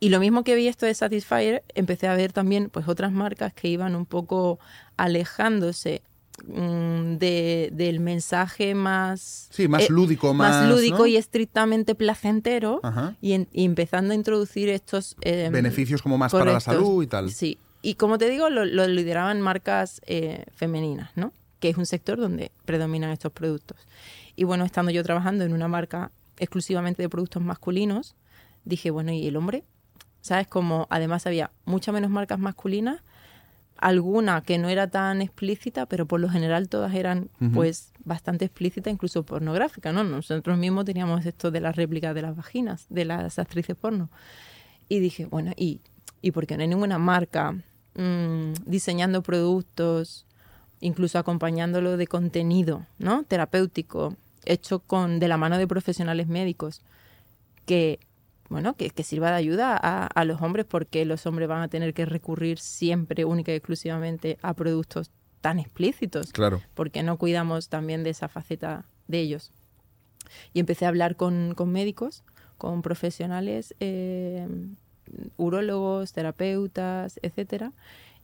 Y 0.00 0.08
lo 0.08 0.18
mismo 0.18 0.44
que 0.44 0.54
vi 0.54 0.66
esto 0.66 0.86
de 0.86 0.94
Satisfyer, 0.94 1.62
empecé 1.74 2.08
a 2.08 2.14
ver 2.14 2.32
también 2.32 2.70
pues 2.70 2.88
otras 2.88 3.12
marcas 3.12 3.52
que 3.52 3.68
iban 3.68 3.94
un 3.94 4.06
poco 4.06 4.58
alejándose 4.96 6.00
mm, 6.46 7.16
de, 7.16 7.68
del 7.72 8.00
mensaje 8.00 8.74
más... 8.74 9.48
Sí, 9.50 9.68
más 9.68 9.82
eh, 9.82 9.86
lúdico, 9.90 10.32
más... 10.32 10.68
lúdico 10.70 11.06
y 11.06 11.16
estrictamente 11.16 11.94
placentero 11.94 12.80
y, 13.20 13.46
empezando 13.52 14.12
a 14.12 14.14
introducir 14.16 14.70
estos... 14.70 15.16
Eh, 15.20 15.50
Beneficios 15.52 16.00
como 16.00 16.16
más 16.16 16.32
para 16.32 16.52
la 16.52 16.60
salud 16.60 17.02
y 17.02 17.06
tal. 17.06 17.30
Sí, 17.30 17.58
y 17.82 17.94
como 17.94 18.18
te 18.18 18.28
digo, 18.28 18.50
lo, 18.50 18.64
lideraban 18.64 19.40
marcas 19.40 20.00
eh, 20.06 20.44
femeninas, 20.54 21.10
¿no? 21.16 21.32
Que 21.60 21.68
es 21.68 21.76
un 21.76 21.86
sector 21.86 22.18
donde 22.18 22.50
predominan 22.64 23.10
estos 23.10 23.32
productos. 23.32 23.78
Y 24.36 24.44
bueno, 24.44 24.64
estando 24.64 24.90
yo 24.90 25.02
trabajando 25.02 25.44
en 25.44 25.52
una 25.52 25.68
marca 25.68 26.10
exclusivamente 26.38 27.02
de 27.02 27.08
productos 27.08 27.42
masculinos, 27.42 28.14
dije, 28.64 28.90
bueno, 28.90 29.12
¿y 29.12 29.26
el 29.26 29.36
hombre? 29.36 29.64
¿Sabes? 30.20 30.46
Como 30.46 30.86
además 30.90 31.26
había 31.26 31.50
muchas 31.64 31.92
menos 31.92 32.10
marcas 32.10 32.38
masculinas, 32.38 33.00
alguna 33.76 34.42
que 34.42 34.58
no 34.58 34.68
era 34.68 34.88
tan 34.88 35.22
explícita, 35.22 35.86
pero 35.86 36.06
por 36.06 36.18
lo 36.20 36.28
general 36.28 36.68
todas 36.68 36.94
eran 36.94 37.30
pues 37.54 37.92
bastante 38.04 38.44
explícitas, 38.44 38.92
incluso 38.92 39.22
pornográficas, 39.22 39.94
¿no? 39.94 40.02
Nosotros 40.02 40.58
mismos 40.58 40.84
teníamos 40.84 41.24
esto 41.24 41.52
de 41.52 41.60
las 41.60 41.76
réplicas 41.76 42.14
de 42.14 42.22
las 42.22 42.36
vaginas, 42.36 42.86
de 42.88 43.04
las 43.04 43.38
actrices 43.38 43.76
porno. 43.76 44.10
Y 44.88 44.98
dije, 44.98 45.26
bueno, 45.26 45.52
¿y, 45.56 45.80
y 46.20 46.32
por 46.32 46.46
qué 46.46 46.56
no 46.56 46.62
hay 46.62 46.68
ninguna 46.68 46.98
marca 46.98 47.54
Mm, 47.98 48.52
diseñando 48.64 49.22
productos, 49.22 50.24
incluso 50.78 51.18
acompañándolo 51.18 51.96
de 51.96 52.06
contenido, 52.06 52.86
¿no? 52.98 53.24
Terapéutico, 53.24 54.14
hecho 54.44 54.78
con 54.78 55.18
de 55.18 55.26
la 55.26 55.36
mano 55.36 55.58
de 55.58 55.66
profesionales 55.66 56.28
médicos, 56.28 56.80
que 57.66 57.98
bueno, 58.50 58.74
que, 58.74 58.90
que 58.90 59.02
sirva 59.02 59.30
de 59.30 59.36
ayuda 59.38 59.76
a, 59.76 60.06
a, 60.06 60.24
los 60.24 60.40
hombres, 60.40 60.64
porque 60.64 61.04
los 61.04 61.26
hombres 61.26 61.48
van 61.48 61.60
a 61.60 61.66
tener 61.66 61.92
que 61.92 62.06
recurrir 62.06 62.60
siempre, 62.60 63.24
única 63.24 63.50
y 63.50 63.56
exclusivamente, 63.56 64.38
a 64.42 64.54
productos 64.54 65.10
tan 65.40 65.58
explícitos. 65.58 66.32
Claro. 66.32 66.62
Porque 66.74 67.02
no 67.02 67.18
cuidamos 67.18 67.68
también 67.68 68.04
de 68.04 68.10
esa 68.10 68.28
faceta 68.28 68.84
de 69.08 69.18
ellos. 69.18 69.50
Y 70.54 70.60
empecé 70.60 70.84
a 70.84 70.88
hablar 70.88 71.16
con, 71.16 71.54
con 71.56 71.72
médicos, 71.72 72.22
con 72.58 72.80
profesionales 72.80 73.74
eh, 73.80 74.46
urólogos, 75.36 76.12
terapeutas, 76.12 77.18
etcétera. 77.22 77.72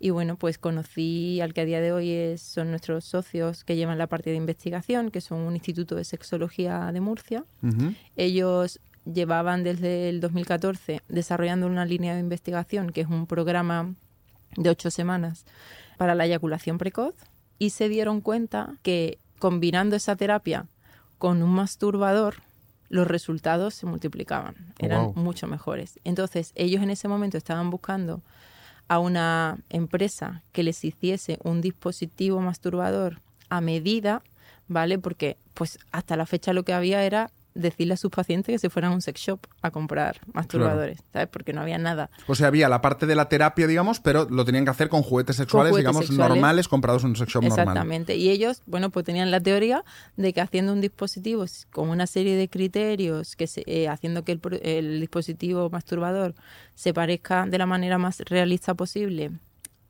Y 0.01 0.11
bueno, 0.11 0.37
pues 0.37 0.59
conocí 0.59 1.40
al 1.40 1.55
que 1.55 1.62
a 1.62 1.64
día 1.64 1.81
de 1.81 1.92
hoy 1.92 2.37
son 2.37 2.70
nuestros 2.70 3.05
socios 3.05 3.64
que 3.64 3.77
llevan 3.77 3.97
la 3.97 4.07
parte 4.07 4.31
de 4.31 4.37
investigación, 4.37 5.11
que 5.11 5.20
son 5.20 5.40
un 5.40 5.55
instituto 5.55 5.94
de 5.94 6.05
sexología 6.05 6.90
de 6.92 7.01
Murcia. 7.01 7.44
Ellos 8.16 8.81
llevaban 9.05 9.64
desde 9.64 10.09
el 10.09 10.20
2014 10.20 11.01
desarrollando 11.09 11.66
una 11.66 11.85
línea 11.85 12.14
de 12.14 12.20
investigación, 12.20 12.90
que 12.90 13.03
es 13.03 13.09
un 13.09 13.27
programa 13.27 13.94
de 14.57 14.70
ocho 14.70 14.90
semanas 14.90 15.44
para 15.97 16.14
la 16.14 16.27
eyaculación 16.27 16.79
precoz, 16.79 17.14
y 17.59 17.70
se 17.70 17.88
dieron 17.88 18.20
cuenta 18.20 18.75
que 18.83 19.18
combinando 19.38 19.97
esa 19.97 20.16
terapia 20.16 20.66
con 21.18 21.42
un 21.42 21.51
masturbador, 21.51 22.37
los 22.94 23.09
resultados 23.09 23.74
se 23.74 23.87
multiplicaban, 23.87 24.54
eran 24.78 25.11
mucho 25.16 25.48
mejores. 25.48 25.98
Entonces, 26.04 26.52
ellos 26.54 26.80
en 26.80 26.90
ese 26.90 27.09
momento 27.09 27.37
estaban 27.37 27.68
buscando 27.68 28.22
a 28.87 29.00
una 29.00 29.59
empresa 29.68 30.42
que 30.52 30.62
les 30.62 30.85
hiciese 30.85 31.40
un 31.42 31.61
dispositivo 31.61 32.40
masturbador 32.40 33.18
a 33.48 33.61
medida, 33.61 34.22
¿vale? 34.68 35.00
Porque 35.00 35.37
pues 35.54 35.80
hasta 35.90 36.16
la 36.16 36.24
fecha 36.24 36.52
lo 36.52 36.62
que 36.62 36.72
había 36.72 37.02
era 37.02 37.33
decirle 37.54 37.94
a 37.94 37.96
sus 37.96 38.10
pacientes 38.10 38.52
que 38.52 38.58
se 38.58 38.68
fueran 38.68 38.92
a 38.92 38.94
un 38.94 39.02
sex 39.02 39.20
shop 39.20 39.40
a 39.62 39.70
comprar 39.70 40.20
masturbadores, 40.32 40.98
¿sabes? 41.12 41.28
Porque 41.28 41.52
no 41.52 41.60
había 41.60 41.78
nada. 41.78 42.10
O 42.26 42.34
sea, 42.34 42.48
había 42.48 42.68
la 42.68 42.80
parte 42.80 43.06
de 43.06 43.14
la 43.14 43.28
terapia, 43.28 43.66
digamos, 43.66 44.00
pero 44.00 44.26
lo 44.28 44.44
tenían 44.44 44.64
que 44.64 44.70
hacer 44.70 44.88
con 44.88 45.02
juguetes 45.02 45.36
sexuales, 45.36 45.74
digamos, 45.76 46.10
normales, 46.10 46.68
comprados 46.68 47.04
en 47.04 47.10
un 47.10 47.16
sex 47.16 47.32
shop 47.32 47.44
normal. 47.44 47.60
Exactamente. 47.60 48.16
Y 48.16 48.30
ellos, 48.30 48.62
bueno, 48.66 48.90
pues 48.90 49.06
tenían 49.06 49.30
la 49.30 49.40
teoría 49.40 49.84
de 50.16 50.32
que 50.32 50.40
haciendo 50.40 50.72
un 50.72 50.80
dispositivo 50.80 51.44
con 51.70 51.88
una 51.88 52.06
serie 52.06 52.36
de 52.36 52.48
criterios, 52.48 53.36
que 53.36 53.46
se, 53.46 53.62
eh, 53.66 53.88
haciendo 53.88 54.24
que 54.24 54.38
el, 54.62 55.00
dispositivo 55.00 55.70
masturbador 55.70 56.34
se 56.74 56.92
parezca 56.92 57.46
de 57.46 57.58
la 57.58 57.66
manera 57.66 57.98
más 57.98 58.20
realista 58.20 58.74
posible 58.74 59.30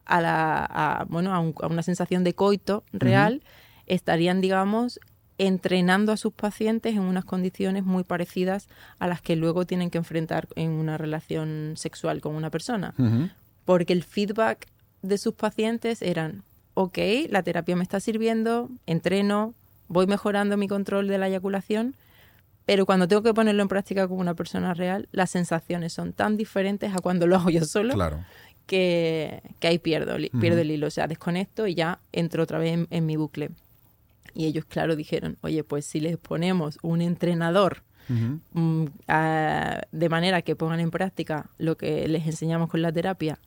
a 0.04 0.20
la 0.20 1.06
bueno 1.08 1.34
a, 1.34 1.66
una 1.66 1.82
sensación 1.82 2.24
de 2.24 2.34
coito 2.34 2.84
real 2.92 3.42
estarían 3.86 4.40
digamos 4.42 5.00
entrenando 5.38 6.12
a 6.12 6.16
sus 6.16 6.32
pacientes 6.32 6.94
en 6.94 7.00
unas 7.00 7.24
condiciones 7.24 7.84
muy 7.84 8.04
parecidas 8.04 8.68
a 8.98 9.08
las 9.08 9.20
que 9.20 9.36
luego 9.36 9.66
tienen 9.66 9.90
que 9.90 9.98
enfrentar 9.98 10.48
en 10.54 10.70
una 10.70 10.96
relación 10.96 11.74
sexual 11.76 12.20
con 12.20 12.34
una 12.34 12.50
persona. 12.50 12.94
Porque 13.64 13.92
el 13.92 14.04
feedback 14.04 14.66
de 15.02 15.18
sus 15.18 15.34
pacientes 15.34 16.02
eran, 16.02 16.42
ok, 16.74 16.98
la 17.28 17.42
terapia 17.42 17.76
me 17.76 17.82
está 17.82 18.00
sirviendo, 18.00 18.70
entreno, 18.86 19.54
voy 19.88 20.06
mejorando 20.06 20.56
mi 20.56 20.68
control 20.68 21.08
de 21.08 21.18
la 21.18 21.28
eyaculación, 21.28 21.94
pero 22.64 22.86
cuando 22.86 23.08
tengo 23.08 23.22
que 23.22 23.34
ponerlo 23.34 23.62
en 23.62 23.68
práctica 23.68 24.08
con 24.08 24.18
una 24.18 24.34
persona 24.34 24.72
real, 24.72 25.08
las 25.12 25.30
sensaciones 25.30 25.92
son 25.92 26.12
tan 26.12 26.36
diferentes 26.36 26.94
a 26.94 27.00
cuando 27.00 27.26
lo 27.26 27.36
hago 27.36 27.50
yo 27.50 27.64
solo 27.64 27.94
que, 28.66 29.42
ahí 29.62 29.78
pierdo, 29.78 30.16
pierdo 30.40 30.60
el 30.60 30.70
hilo, 30.70 30.86
o 30.86 30.90
sea, 30.90 31.06
desconecto 31.06 31.66
y 31.66 31.74
ya 31.74 31.98
entro 32.12 32.42
otra 32.42 32.58
vez 32.58 32.86
en 32.88 33.06
mi 33.06 33.16
bucle. 33.16 33.50
Y 34.34 34.46
ellos, 34.46 34.64
claro, 34.64 34.96
dijeron, 34.96 35.38
oye, 35.42 35.64
pues 35.64 35.86
si 35.86 36.00
les 36.00 36.16
ponemos 36.16 36.78
un 36.82 37.00
entrenador 37.00 37.82
mm, 38.08 38.84
de 39.92 40.08
manera 40.08 40.42
que 40.42 40.56
pongan 40.56 40.80
en 40.80 40.90
práctica 40.90 41.46
lo 41.58 41.76
que 41.76 42.06
les 42.08 42.26
enseñamos 42.26 42.68
con 42.68 42.82
la 42.82 42.92
terapia 42.92 43.38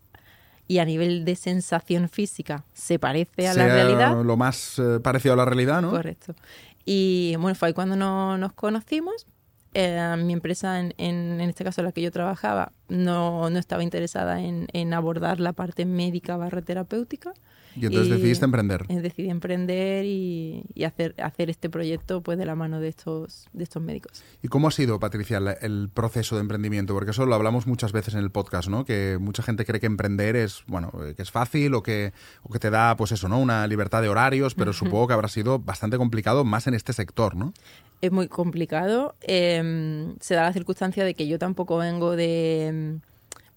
y 0.68 0.80
a 0.80 0.86
nivel 0.86 1.26
de 1.26 1.36
sensación 1.36 2.10
física 2.10 2.64
se 2.74 3.00
parece 3.00 3.48
a 3.48 3.54
la 3.54 3.68
realidad. 3.68 4.24
Lo 4.24 4.38
más 4.38 4.80
eh, 4.80 5.00
parecido 5.02 5.34
a 5.34 5.38
la 5.38 5.46
realidad, 5.46 5.82
¿no? 5.82 5.92
Correcto. 5.92 6.36
Y 6.86 7.36
bueno, 7.40 7.56
fue 7.56 7.70
ahí 7.70 7.74
cuando 7.74 7.96
nos 7.96 8.54
conocimos. 8.54 9.28
Eh, 9.80 10.16
mi 10.18 10.34
empresa, 10.34 10.80
en, 10.80 10.96
en, 10.98 11.40
este 11.40 11.64
caso 11.64 11.84
la 11.84 11.92
que 11.92 12.02
yo 12.02 12.12
trabajaba, 12.12 12.72
no, 12.90 13.52
no 13.52 13.60
estaba 13.60 13.84
interesada 13.84 14.42
en, 14.42 14.66
en 14.74 14.92
abordar 14.92 15.40
la 15.40 15.54
parte 15.54 15.86
médica 15.86 16.36
barra 16.36 16.64
terapéutica. 16.64 17.32
Y 17.76 17.86
entonces 17.86 18.10
decidiste 18.10 18.44
emprender. 18.44 18.86
Eh, 18.90 19.02
decidí 19.02 19.30
emprender 19.30 20.04
y, 20.06 20.64
hacer, 20.84 21.14
hacer 21.22 21.52
este 21.52 21.70
proyecto 21.70 22.22
pues 22.22 22.40
de 22.40 22.46
la 22.46 22.56
mano 22.56 22.80
de 22.80 22.88
estos, 22.88 23.48
de 23.54 23.64
estos 23.64 23.84
médicos. 23.84 24.24
¿Y 24.42 24.48
cómo 24.48 24.68
ha 24.68 24.72
sido, 24.72 25.00
Patricia, 25.00 25.38
el 25.62 25.90
proceso 25.94 26.36
de 26.36 26.42
emprendimiento? 26.42 26.96
Porque 26.96 27.12
eso 27.12 27.28
lo 27.28 27.36
hablamos 27.36 27.68
muchas 27.68 27.92
veces 27.92 28.16
en 28.16 28.22
el 28.22 28.32
podcast, 28.32 28.70
¿no? 28.70 28.84
Que 28.84 29.20
mucha 29.22 29.44
gente 29.44 29.64
cree 29.64 29.80
que 29.80 29.86
emprender 29.86 30.36
es, 30.36 30.64
bueno, 30.66 30.92
eh, 31.04 31.14
que 31.16 31.22
es 31.22 31.30
fácil 31.30 31.76
o 31.76 31.84
que, 31.84 32.14
o 32.42 32.50
que 32.50 32.58
te 32.58 32.72
da, 32.72 32.96
pues 32.98 33.12
eso, 33.12 33.30
¿no? 33.30 33.40
Una 33.40 33.68
libertad 33.68 34.02
de 34.02 34.10
horarios, 34.10 34.56
pero 34.56 34.74
supongo 34.74 35.08
que 35.08 35.14
habrá 35.14 35.28
sido 35.28 35.60
bastante 35.60 35.98
complicado 35.98 36.44
más 36.44 36.66
en 36.66 36.74
este 36.74 36.94
sector, 36.94 37.36
¿no? 37.36 37.54
Es 38.02 38.12
muy 38.12 38.28
complicado. 38.28 39.16
Em, 39.22 40.16
se 40.20 40.36
da 40.36 40.44
la 40.44 40.54
circunstancia 40.54 41.04
de 41.04 41.14
que 41.14 41.28
yo 41.28 41.40
tampoco 41.40 41.78
vengo 41.78 42.16
de 42.16 43.00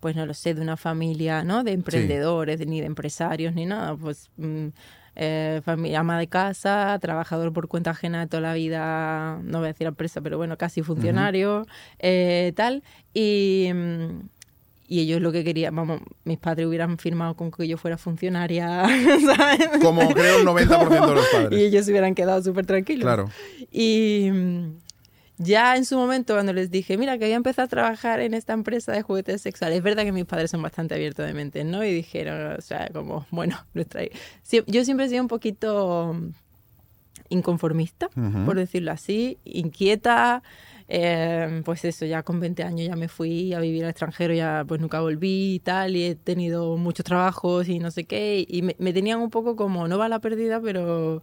pues 0.00 0.16
no 0.16 0.24
lo 0.26 0.34
sé, 0.34 0.54
de 0.54 0.62
una 0.62 0.76
familia, 0.78 1.44
¿no? 1.44 1.62
De 1.62 1.72
emprendedores, 1.72 2.66
ni 2.66 2.80
de 2.80 2.86
empresarios, 2.86 3.54
ni 3.54 3.66
nada, 3.66 3.94
pues 3.94 4.30
mm, 4.38 4.68
eh, 5.16 5.60
familia, 5.62 6.00
ama 6.00 6.18
de 6.18 6.26
casa, 6.26 6.98
trabajador 7.00 7.52
por 7.52 7.68
cuenta 7.68 7.90
ajena 7.90 8.20
de 8.20 8.26
toda 8.26 8.40
la 8.40 8.54
vida, 8.54 9.38
no 9.44 9.58
voy 9.58 9.66
a 9.66 9.72
decir 9.72 9.86
empresa, 9.86 10.22
pero 10.22 10.38
bueno, 10.38 10.56
casi 10.56 10.82
funcionario, 10.82 11.66
eh, 11.98 12.52
tal, 12.56 12.82
y, 13.12 13.70
mm, 13.74 14.20
y 14.90 14.98
ellos 14.98 15.22
lo 15.22 15.30
que 15.30 15.44
querían, 15.44 15.76
vamos, 15.76 16.00
mis 16.24 16.36
padres 16.36 16.66
hubieran 16.66 16.98
firmado 16.98 17.36
con 17.36 17.52
que 17.52 17.68
yo 17.68 17.78
fuera 17.78 17.96
funcionaria, 17.96 18.84
¿sabes? 19.36 19.68
Como 19.80 20.12
creo 20.12 20.40
el 20.40 20.44
90% 20.44 21.06
de 21.06 21.14
los 21.14 21.26
padres. 21.28 21.60
Y 21.60 21.62
ellos 21.62 21.84
se 21.84 21.92
hubieran 21.92 22.16
quedado 22.16 22.42
súper 22.42 22.66
tranquilos. 22.66 23.04
Claro. 23.04 23.30
Y 23.70 24.30
mm, 24.32 24.70
ya 25.38 25.76
en 25.76 25.84
su 25.84 25.96
momento, 25.96 26.34
cuando 26.34 26.52
les 26.52 26.72
dije, 26.72 26.98
mira, 26.98 27.18
que 27.18 27.26
voy 27.26 27.34
a 27.34 27.36
empezar 27.36 27.66
a 27.66 27.68
trabajar 27.68 28.18
en 28.18 28.34
esta 28.34 28.52
empresa 28.52 28.90
de 28.90 29.02
juguetes 29.02 29.40
sexuales, 29.42 29.78
es 29.78 29.84
verdad 29.84 30.02
que 30.02 30.10
mis 30.10 30.24
padres 30.24 30.50
son 30.50 30.60
bastante 30.60 30.96
abiertos 30.96 31.24
de 31.24 31.34
mente, 31.34 31.62
¿no? 31.62 31.84
Y 31.84 31.94
dijeron, 31.94 32.56
o 32.58 32.60
sea, 32.60 32.90
como, 32.92 33.28
bueno, 33.30 33.64
nuestra... 33.74 34.02
Yo 34.66 34.84
siempre 34.84 35.06
he 35.06 35.08
sido 35.08 35.22
un 35.22 35.28
poquito 35.28 36.16
inconformista, 37.28 38.08
por 38.44 38.56
decirlo 38.56 38.90
así, 38.90 39.38
inquieta. 39.44 40.42
Eh, 40.92 41.62
pues 41.64 41.84
eso, 41.84 42.04
ya 42.04 42.24
con 42.24 42.40
20 42.40 42.64
años 42.64 42.88
ya 42.88 42.96
me 42.96 43.06
fui 43.06 43.54
a 43.54 43.60
vivir 43.60 43.84
al 43.84 43.90
extranjero, 43.90 44.34
ya 44.34 44.64
pues 44.66 44.80
nunca 44.80 45.00
volví 45.00 45.54
y 45.54 45.60
tal, 45.60 45.94
y 45.94 46.04
he 46.04 46.14
tenido 46.16 46.76
muchos 46.76 47.04
trabajos 47.04 47.68
y 47.68 47.78
no 47.78 47.92
sé 47.92 48.04
qué, 48.04 48.44
y 48.46 48.62
me, 48.62 48.74
me 48.80 48.92
tenían 48.92 49.20
un 49.20 49.30
poco 49.30 49.54
como, 49.54 49.86
no 49.86 49.98
va 49.98 50.06
a 50.06 50.08
la 50.08 50.18
pérdida, 50.18 50.60
pero 50.60 51.22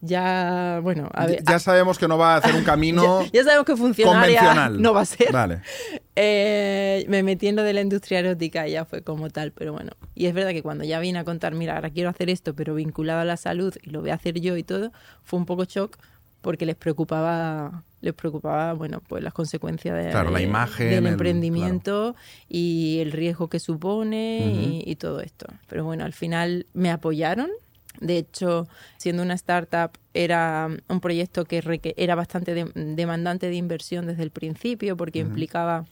ya, 0.00 0.80
bueno, 0.82 1.08
ya 1.44 1.58
sabemos 1.58 1.98
que 1.98 2.06
no 2.06 2.18
va 2.18 2.34
a 2.34 2.36
hacer 2.38 2.54
un 2.54 2.64
camino 2.64 3.24
ya, 3.32 3.44
sabemos 3.44 3.64
que 3.64 3.76
funcionaria 3.76 4.68
no 4.70 4.92
va 4.92 5.02
a 5.02 5.06
ser. 5.06 5.32
Vale. 5.32 5.60
Eh, 6.18 7.04
me 7.10 7.22
metí 7.22 7.46
en 7.46 7.56
lo 7.56 7.62
de 7.62 7.74
la 7.74 7.82
industria 7.82 8.20
erótica 8.20 8.66
y 8.66 8.70
ya 8.72 8.86
fue 8.86 9.02
como 9.02 9.28
tal, 9.28 9.52
pero 9.52 9.74
bueno. 9.74 9.90
Y 10.14 10.24
es 10.24 10.32
verdad 10.32 10.52
que 10.52 10.62
cuando 10.62 10.82
ya 10.82 10.98
vine 10.98 11.18
a 11.18 11.24
contar, 11.24 11.54
mira, 11.54 11.74
ahora 11.74 11.90
quiero 11.90 12.08
hacer 12.08 12.30
esto, 12.30 12.54
pero 12.54 12.74
vinculado 12.74 13.20
a 13.20 13.26
la 13.26 13.36
salud 13.36 13.74
y 13.82 13.90
lo 13.90 14.00
voy 14.00 14.08
a 14.08 14.14
hacer 14.14 14.40
yo 14.40 14.56
y 14.56 14.62
todo, 14.62 14.92
fue 15.22 15.38
un 15.38 15.44
poco 15.44 15.64
shock 15.64 15.98
porque 16.40 16.66
les 16.66 16.76
preocupaba 16.76 17.82
les 18.00 18.14
preocupaba 18.14 18.72
bueno 18.74 19.02
pues 19.06 19.22
las 19.22 19.32
consecuencias 19.32 19.96
de, 19.96 20.30
la 20.30 20.40
imagen, 20.40 20.90
del 20.90 21.06
emprendimiento 21.06 22.14
y 22.48 22.98
el 23.00 23.12
riesgo 23.12 23.48
que 23.48 23.58
supone 23.58 24.82
y, 24.84 24.96
todo 24.96 25.20
esto. 25.20 25.46
Pero 25.68 25.84
bueno 25.84 26.04
al 26.04 26.12
final 26.12 26.66
me 26.72 26.90
apoyaron. 26.90 27.50
De 27.98 28.18
hecho, 28.18 28.68
siendo 28.98 29.22
una 29.22 29.32
startup, 29.34 29.90
era 30.12 30.68
un 30.88 31.00
proyecto 31.00 31.46
que 31.46 31.94
era 31.96 32.14
bastante 32.14 32.54
demandante 32.74 33.48
de 33.48 33.54
inversión 33.54 34.06
desde 34.06 34.22
el 34.22 34.30
principio 34.30 34.98
porque 34.98 35.20
implicaba 35.20 35.86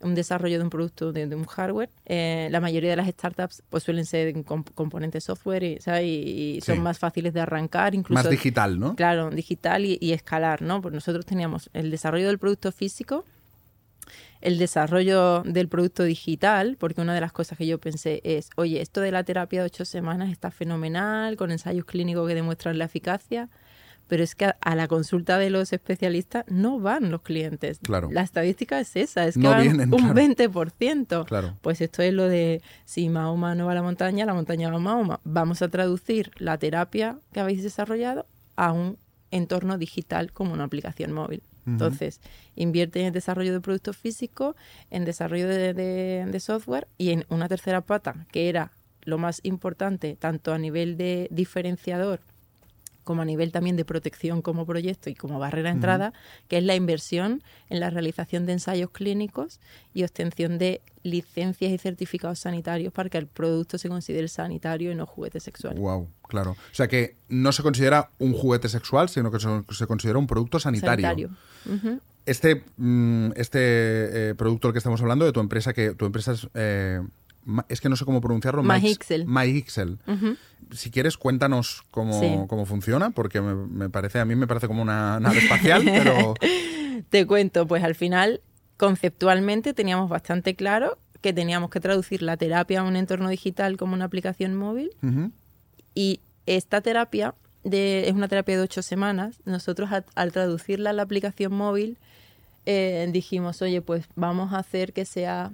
un 0.00 0.14
desarrollo 0.14 0.58
de 0.58 0.64
un 0.64 0.70
producto, 0.70 1.12
de, 1.12 1.26
un 1.34 1.44
hardware. 1.44 1.90
Eh, 2.06 2.48
la 2.50 2.60
mayoría 2.60 2.90
de 2.90 2.96
las 2.96 3.08
startups 3.08 3.62
pues 3.68 3.82
suelen 3.82 4.04
ser 4.04 4.34
componentes 4.44 5.24
software 5.24 5.64
y, 5.64 5.78
y 6.02 6.60
son 6.60 6.80
más 6.82 6.98
fáciles 6.98 7.34
de 7.34 7.40
arrancar. 7.40 7.94
Incluso, 7.94 8.22
más 8.22 8.30
digital, 8.30 8.78
¿no? 8.78 8.96
Claro, 8.96 9.30
digital 9.30 9.84
y, 9.84 9.98
y 10.00 10.12
escalar, 10.12 10.62
¿no? 10.62 10.80
Pues 10.80 10.94
nosotros 10.94 11.26
teníamos 11.26 11.70
el 11.72 11.90
desarrollo 11.90 12.28
del 12.28 12.38
producto 12.38 12.72
físico, 12.72 13.24
el 14.40 14.58
desarrollo 14.58 15.42
del 15.42 15.68
producto 15.68 16.04
digital, 16.04 16.76
porque 16.78 17.00
una 17.00 17.14
de 17.14 17.20
las 17.20 17.32
cosas 17.32 17.58
que 17.58 17.66
yo 17.66 17.78
pensé 17.78 18.20
es, 18.24 18.50
oye, 18.56 18.80
esto 18.80 19.00
de 19.00 19.10
la 19.10 19.24
terapia 19.24 19.60
de 19.60 19.66
ocho 19.66 19.84
semanas 19.84 20.30
está 20.30 20.50
fenomenal, 20.50 21.36
con 21.36 21.50
ensayos 21.50 21.84
clínicos 21.84 22.28
que 22.28 22.34
demuestran 22.34 22.78
la 22.78 22.84
eficacia, 22.84 23.48
pero 24.08 24.24
es 24.24 24.34
que 24.34 24.46
a, 24.58 24.74
la 24.74 24.88
consulta 24.88 25.38
de 25.38 25.50
los 25.50 25.72
especialistas 25.72 26.44
no 26.48 26.80
van 26.80 27.10
los 27.10 27.22
clientes. 27.22 27.78
Claro. 27.80 28.08
La 28.10 28.22
estadística 28.22 28.80
es 28.80 28.96
esa, 28.96 29.26
es 29.26 29.36
que 29.36 29.46
van 29.46 29.80
un 29.92 30.14
20%. 30.14 31.26
Claro. 31.26 31.56
Pues 31.60 31.80
esto 31.80 32.02
es 32.02 32.12
lo 32.12 32.24
de 32.24 32.62
si 32.84 33.08
Mahoma 33.08 33.54
no 33.54 33.66
va 33.66 33.72
a 33.72 33.74
la 33.76 33.82
montaña, 33.82 34.26
la 34.26 34.34
montaña 34.34 34.70
va 34.70 34.76
a 34.76 34.80
Mahoma. 34.80 35.20
Vamos 35.24 35.62
a 35.62 35.68
traducir 35.68 36.30
la 36.38 36.58
terapia 36.58 37.18
que 37.32 37.40
habéis 37.40 37.62
desarrollado 37.62 38.26
a 38.56 38.72
un 38.72 38.98
entorno 39.30 39.78
digital 39.78 40.32
como 40.32 40.54
una 40.54 40.64
aplicación 40.64 41.12
móvil. 41.12 41.42
Entonces, 41.66 42.22
invierte 42.56 43.00
en 43.00 43.06
el 43.06 43.12
desarrollo 43.12 43.52
de 43.52 43.60
productos 43.60 43.94
físicos, 43.94 44.56
en 44.88 45.04
desarrollo 45.04 45.46
de, 45.46 46.40
software 46.40 46.88
y 46.96 47.10
en 47.10 47.26
una 47.28 47.46
tercera 47.46 47.82
pata, 47.82 48.26
que 48.32 48.48
era 48.48 48.72
lo 49.02 49.18
más 49.18 49.40
importante, 49.42 50.16
tanto 50.18 50.54
a 50.54 50.58
nivel 50.58 50.96
de 50.96 51.28
diferenciador 51.30 52.20
como 53.08 53.22
a 53.22 53.24
nivel 53.24 53.52
también 53.52 53.74
de 53.74 53.86
protección 53.86 54.42
como 54.42 54.66
proyecto 54.66 55.08
y 55.08 55.14
como 55.14 55.38
barrera 55.38 55.70
de 55.70 55.76
entrada, 55.76 56.12
que 56.46 56.58
es 56.58 56.62
la 56.62 56.74
inversión 56.74 57.42
en 57.70 57.80
la 57.80 57.88
realización 57.88 58.44
de 58.44 58.52
ensayos 58.52 58.90
clínicos 58.90 59.60
y 59.94 60.04
obtención 60.04 60.58
de 60.58 60.82
licencias 61.02 61.72
y 61.72 61.78
certificados 61.78 62.40
sanitarios 62.40 62.92
para 62.92 63.08
que 63.08 63.16
el 63.16 63.26
producto 63.26 63.78
se 63.78 63.88
considere 63.88 64.28
sanitario 64.28 64.92
y 64.92 64.94
no 64.94 65.06
juguete 65.06 65.40
sexual. 65.40 65.78
Wow, 65.78 66.10
claro. 66.24 66.50
O 66.50 66.74
sea 66.74 66.86
que 66.86 67.16
no 67.30 67.50
se 67.52 67.62
considera 67.62 68.10
un 68.18 68.34
juguete 68.34 68.68
sexual, 68.68 69.08
sino 69.08 69.30
que 69.30 69.38
se 69.40 69.86
considera 69.86 70.18
un 70.18 70.26
producto 70.26 70.60
sanitario. 70.60 71.30
Este, 72.26 72.62
mm, 72.76 73.30
este 73.36 73.58
eh, 73.62 74.34
producto 74.34 74.68
del 74.68 74.74
que 74.74 74.80
estamos 74.80 75.00
hablando, 75.00 75.24
de 75.24 75.32
tu 75.32 75.40
empresa, 75.40 75.72
que 75.72 75.94
tu 75.94 76.04
empresa 76.04 76.32
es 76.32 76.46
eh, 76.52 77.00
es 77.68 77.80
que 77.80 77.88
no 77.88 77.96
sé 77.96 78.04
cómo 78.04 78.20
pronunciarlo. 78.20 78.62
MyXel. 78.62 79.26
MyXel. 79.26 79.98
Si 80.72 80.90
quieres, 80.90 81.16
cuéntanos 81.16 81.82
cómo, 81.90 82.46
cómo 82.46 82.66
funciona, 82.66 83.10
porque 83.10 83.40
me, 83.40 83.88
parece, 83.88 84.20
a 84.20 84.24
mí 84.24 84.36
me 84.36 84.46
parece 84.46 84.66
como 84.66 84.82
una 84.82 85.18
nave 85.20 85.38
espacial, 85.38 85.82
pero... 85.84 86.34
Te 87.10 87.26
cuento, 87.26 87.66
pues 87.66 87.84
al 87.84 87.94
final, 87.94 88.40
conceptualmente 88.76 89.72
teníamos 89.72 90.10
bastante 90.10 90.54
claro 90.54 90.98
que 91.20 91.32
teníamos 91.32 91.70
que 91.70 91.80
traducir 91.80 92.22
la 92.22 92.36
terapia 92.36 92.80
a 92.80 92.82
un 92.84 92.96
entorno 92.96 93.28
digital 93.28 93.76
como 93.76 93.94
una 93.94 94.04
aplicación 94.04 94.56
móvil. 94.56 94.90
Y 95.94 96.20
esta 96.46 96.80
terapia 96.80 97.34
de, 97.64 98.08
es 98.08 98.14
una 98.14 98.28
terapia 98.28 98.56
de 98.56 98.62
ocho 98.62 98.82
semanas. 98.82 99.36
Nosotros 99.44 99.90
al, 100.14 100.32
traducirla 100.32 100.90
a 100.90 100.92
la 100.92 101.02
aplicación 101.02 101.52
móvil 101.52 101.98
eh, 102.66 103.08
dijimos, 103.12 103.62
oye, 103.62 103.80
pues 103.80 104.06
vamos 104.14 104.52
a 104.52 104.58
hacer 104.58 104.92
que 104.92 105.04
sea 105.04 105.50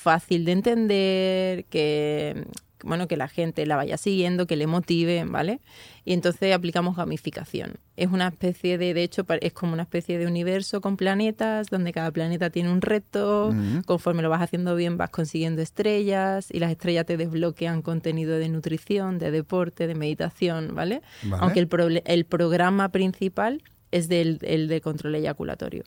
fácil 0.00 0.44
de 0.44 0.52
entender, 0.52 1.64
que 1.66 2.46
bueno, 2.82 3.08
que 3.08 3.16
la 3.16 3.28
gente 3.28 3.66
la 3.66 3.76
vaya 3.76 3.96
siguiendo, 3.96 4.46
que 4.46 4.56
le 4.56 4.66
motive, 4.66 5.24
¿vale? 5.24 5.60
Y 6.04 6.12
entonces 6.12 6.54
aplicamos 6.54 6.96
gamificación. 6.96 7.74
Es 7.96 8.08
una 8.10 8.28
especie 8.28 8.78
de, 8.78 8.94
de 8.94 9.02
hecho, 9.02 9.26
es 9.40 9.52
como 9.52 9.74
una 9.74 9.82
especie 9.82 10.18
de 10.18 10.26
universo 10.26 10.80
con 10.80 10.96
planetas, 10.96 11.68
donde 11.68 11.92
cada 11.92 12.10
planeta 12.10 12.50
tiene 12.50 12.72
un 12.72 12.80
reto, 12.80 13.54
conforme 13.86 14.22
lo 14.22 14.30
vas 14.30 14.42
haciendo 14.42 14.74
bien 14.76 14.96
vas 14.96 15.10
consiguiendo 15.10 15.62
estrellas 15.62 16.48
y 16.50 16.58
las 16.58 16.70
estrellas 16.70 17.06
te 17.06 17.16
desbloquean 17.16 17.82
contenido 17.82 18.38
de 18.38 18.48
nutrición, 18.48 19.18
de 19.18 19.30
deporte, 19.30 19.86
de 19.86 19.94
meditación, 19.94 20.74
¿vale? 20.74 21.02
Aunque 21.38 21.60
el, 21.60 22.02
el 22.06 22.24
programa 22.24 22.88
principal 22.90 23.62
es 23.90 24.08
del 24.08 24.38
el 24.42 24.68
de 24.68 24.80
control 24.80 25.16
eyaculatorio 25.16 25.84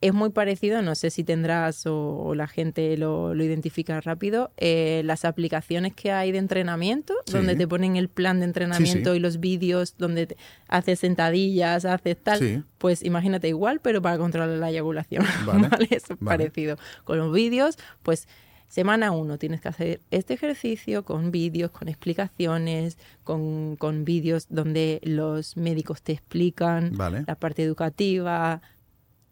es 0.00 0.14
muy 0.14 0.30
parecido, 0.30 0.80
no 0.82 0.94
sé 0.94 1.10
si 1.10 1.24
tendrás 1.24 1.84
o, 1.86 2.34
la 2.34 2.46
gente 2.46 2.96
lo, 2.96 3.34
identifica 3.34 4.00
rápido, 4.00 4.52
eh, 4.56 5.02
las 5.04 5.24
aplicaciones 5.24 5.92
que 5.94 6.12
hay 6.12 6.30
de 6.30 6.38
entrenamiento, 6.38 7.14
donde 7.32 7.56
te 7.56 7.66
ponen 7.66 7.96
el 7.96 8.08
plan 8.08 8.38
de 8.38 8.46
entrenamiento 8.46 9.14
y 9.14 9.18
los 9.18 9.40
vídeos, 9.40 9.96
donde 9.98 10.36
haces 10.68 11.00
sentadillas, 11.00 11.84
haces 11.84 12.16
tal, 12.16 12.64
pues 12.78 13.02
imagínate 13.02 13.48
igual, 13.48 13.80
pero 13.80 14.00
para 14.00 14.18
controlar 14.18 14.50
la 14.50 14.70
eyaculación, 14.70 15.24
¿vale? 15.46 15.88
es 15.90 16.04
parecido. 16.24 16.76
Con 17.04 17.18
los 17.18 17.32
vídeos, 17.32 17.76
pues 18.04 18.28
semana 18.68 19.10
uno 19.10 19.38
tienes 19.38 19.60
que 19.60 19.68
hacer 19.68 20.00
este 20.10 20.34
ejercicio 20.34 21.04
con 21.04 21.32
vídeos, 21.32 21.72
con 21.72 21.88
explicaciones, 21.88 22.98
con, 23.24 23.76
con 23.76 24.04
vídeos 24.04 24.46
donde 24.48 25.00
los 25.02 25.56
médicos 25.56 26.02
te 26.02 26.12
explican 26.12 26.96
Vale. 26.96 27.24
la 27.26 27.34
parte 27.34 27.64
educativa, 27.64 28.60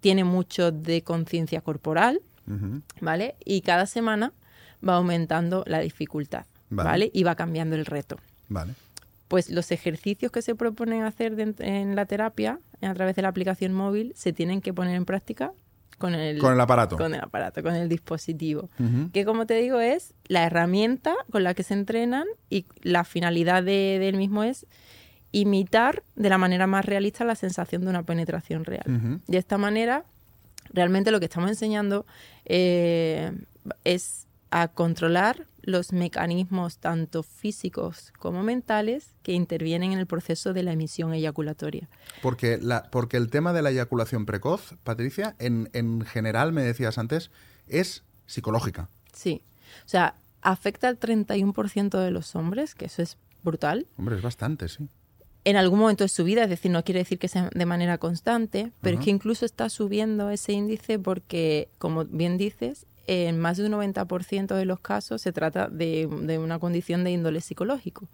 tiene 0.07 0.23
mucho 0.23 0.71
de 0.71 1.03
conciencia 1.03 1.61
corporal. 1.63 2.21
¿vale? 3.01 3.35
Y 3.45 3.63
cada 3.63 3.87
semana 3.87 4.33
va 4.87 4.95
aumentando 4.95 5.65
la 5.67 5.81
dificultad, 5.81 6.45
Vale. 6.71 6.89
¿vale? 6.91 7.11
Y 7.13 7.25
va 7.25 7.35
cambiando 7.35 7.75
el 7.75 7.85
reto. 7.87 8.19
Vale. 8.49 8.75
Pues 9.27 9.51
los 9.51 9.73
ejercicios 9.73 10.31
que 10.31 10.43
se 10.43 10.55
proponen 10.55 11.03
hacer 11.03 11.35
en 11.59 11.97
la 11.97 12.07
terapia 12.07 12.61
a 12.83 12.95
través 12.95 13.17
de 13.17 13.23
la 13.23 13.29
aplicación 13.31 13.73
móvil 13.73 14.13
se 14.15 14.33
tienen 14.33 14.61
que 14.61 14.73
poner 14.73 14.95
en 14.95 15.05
práctica 15.05 15.51
con 15.99 16.15
el, 16.15 16.39
Con 16.39 16.53
el 16.53 16.61
aparato. 16.61 16.97
con 16.97 17.13
el 17.15 17.21
aparato, 17.21 17.65
con 17.65 17.75
el 17.75 17.89
dispositivo. 17.89 18.69
Que 19.13 19.25
como 19.25 19.45
te 19.47 19.55
digo 19.55 19.81
es 19.81 20.15
la 20.29 20.45
herramienta 20.45 21.15
con 21.33 21.43
la 21.43 21.53
que 21.55 21.65
se 21.65 21.75
entrenan 21.75 22.27
y 22.49 22.65
la 22.83 23.03
finalidad 23.03 23.65
de- 23.65 23.99
del 23.99 24.17
mismo 24.17 24.45
es 24.45 24.67
imitar 25.37 26.03
de 26.15 26.31
la 26.31 26.39
manera 26.39 26.67
más 26.67 26.87
realista 26.87 27.25
la 27.25 27.35
sensación 27.35 27.83
de 27.83 27.91
una 27.91 28.03
penetración 28.03 28.65
real. 28.65 29.21
De 29.27 29.37
esta 29.37 29.59
manera, 29.59 30.05
realmente 30.73 31.11
lo 31.11 31.21
que 31.21 31.27
estamos 31.27 31.51
enseñando 31.51 32.07
eh, 32.47 33.33
es 33.85 34.27
a 34.51 34.69
controlar 34.69 35.45
los 35.61 35.93
mecanismos 35.93 36.79
tanto 36.79 37.23
físicos 37.23 38.15
como 38.19 38.43
mentales 38.43 39.15
que 39.23 39.33
intervienen 39.33 39.93
en 39.93 39.99
el 39.99 40.07
proceso 40.07 40.55
de 40.55 40.63
la 40.63 40.73
emisión 40.73 41.13
eyaculatoria. 41.13 41.89
Porque, 42.23 42.57
la, 42.57 42.85
porque 42.85 43.19
el 43.19 43.29
tema 43.29 43.53
de 43.53 43.61
la 43.61 43.71
eyaculación 43.71 44.25
precoz, 44.25 44.75
Patricia, 44.85 45.37
en, 45.39 45.69
en 45.75 46.01
general, 46.03 46.53
me 46.53 46.63
decías 46.63 46.97
antes, 46.97 47.31
es 47.69 48.05
psicológica. 48.25 48.89
Sí. 49.13 49.43
O 49.85 49.89
sea, 49.89 50.15
afecta 50.41 50.89
al 50.89 50.99
31% 50.99 52.03
de 52.03 52.11
los 52.11 52.37
hombres, 52.37 52.75
que 52.75 52.87
eso 52.87 53.03
es 53.03 53.19
brutal, 53.43 53.87
Hombre, 53.99 54.17
es 54.17 54.23
bastante, 54.23 54.69
sí. 54.69 54.89
En 55.47 55.57
algún 55.57 55.79
momento 55.79 56.03
de 56.03 56.09
su 56.09 56.25
vida, 56.25 56.43
es 56.43 56.51
decir, 56.51 56.73
no 56.73 56.83
quiere 56.83 56.99
decir 56.99 57.21
que 57.21 57.29
sea 57.29 57.51
de 57.55 57.67
manera 57.67 57.99
constante, 57.99 58.73
pero 58.81 58.99
es 58.99 59.05
que 59.05 59.11
incluso 59.11 59.47
está 59.47 59.71
subiendo 59.71 60.29
ese 60.31 60.53
índice 60.53 60.99
porque, 60.99 61.69
como 61.79 62.05
bien 62.05 62.37
dices, 62.37 62.85
en 63.07 63.39
más 63.39 63.57
de 63.57 63.67
un 63.67 63.73
90% 63.73 64.57
de 64.57 64.65
los 64.65 64.81
casos 64.81 65.23
se 65.23 65.33
trata 65.33 65.69
de, 65.69 66.09
de 66.23 66.39
una 66.39 66.59
condición 66.59 67.05
de 67.05 67.13
índole 67.13 67.41
psicológico. 67.41 68.09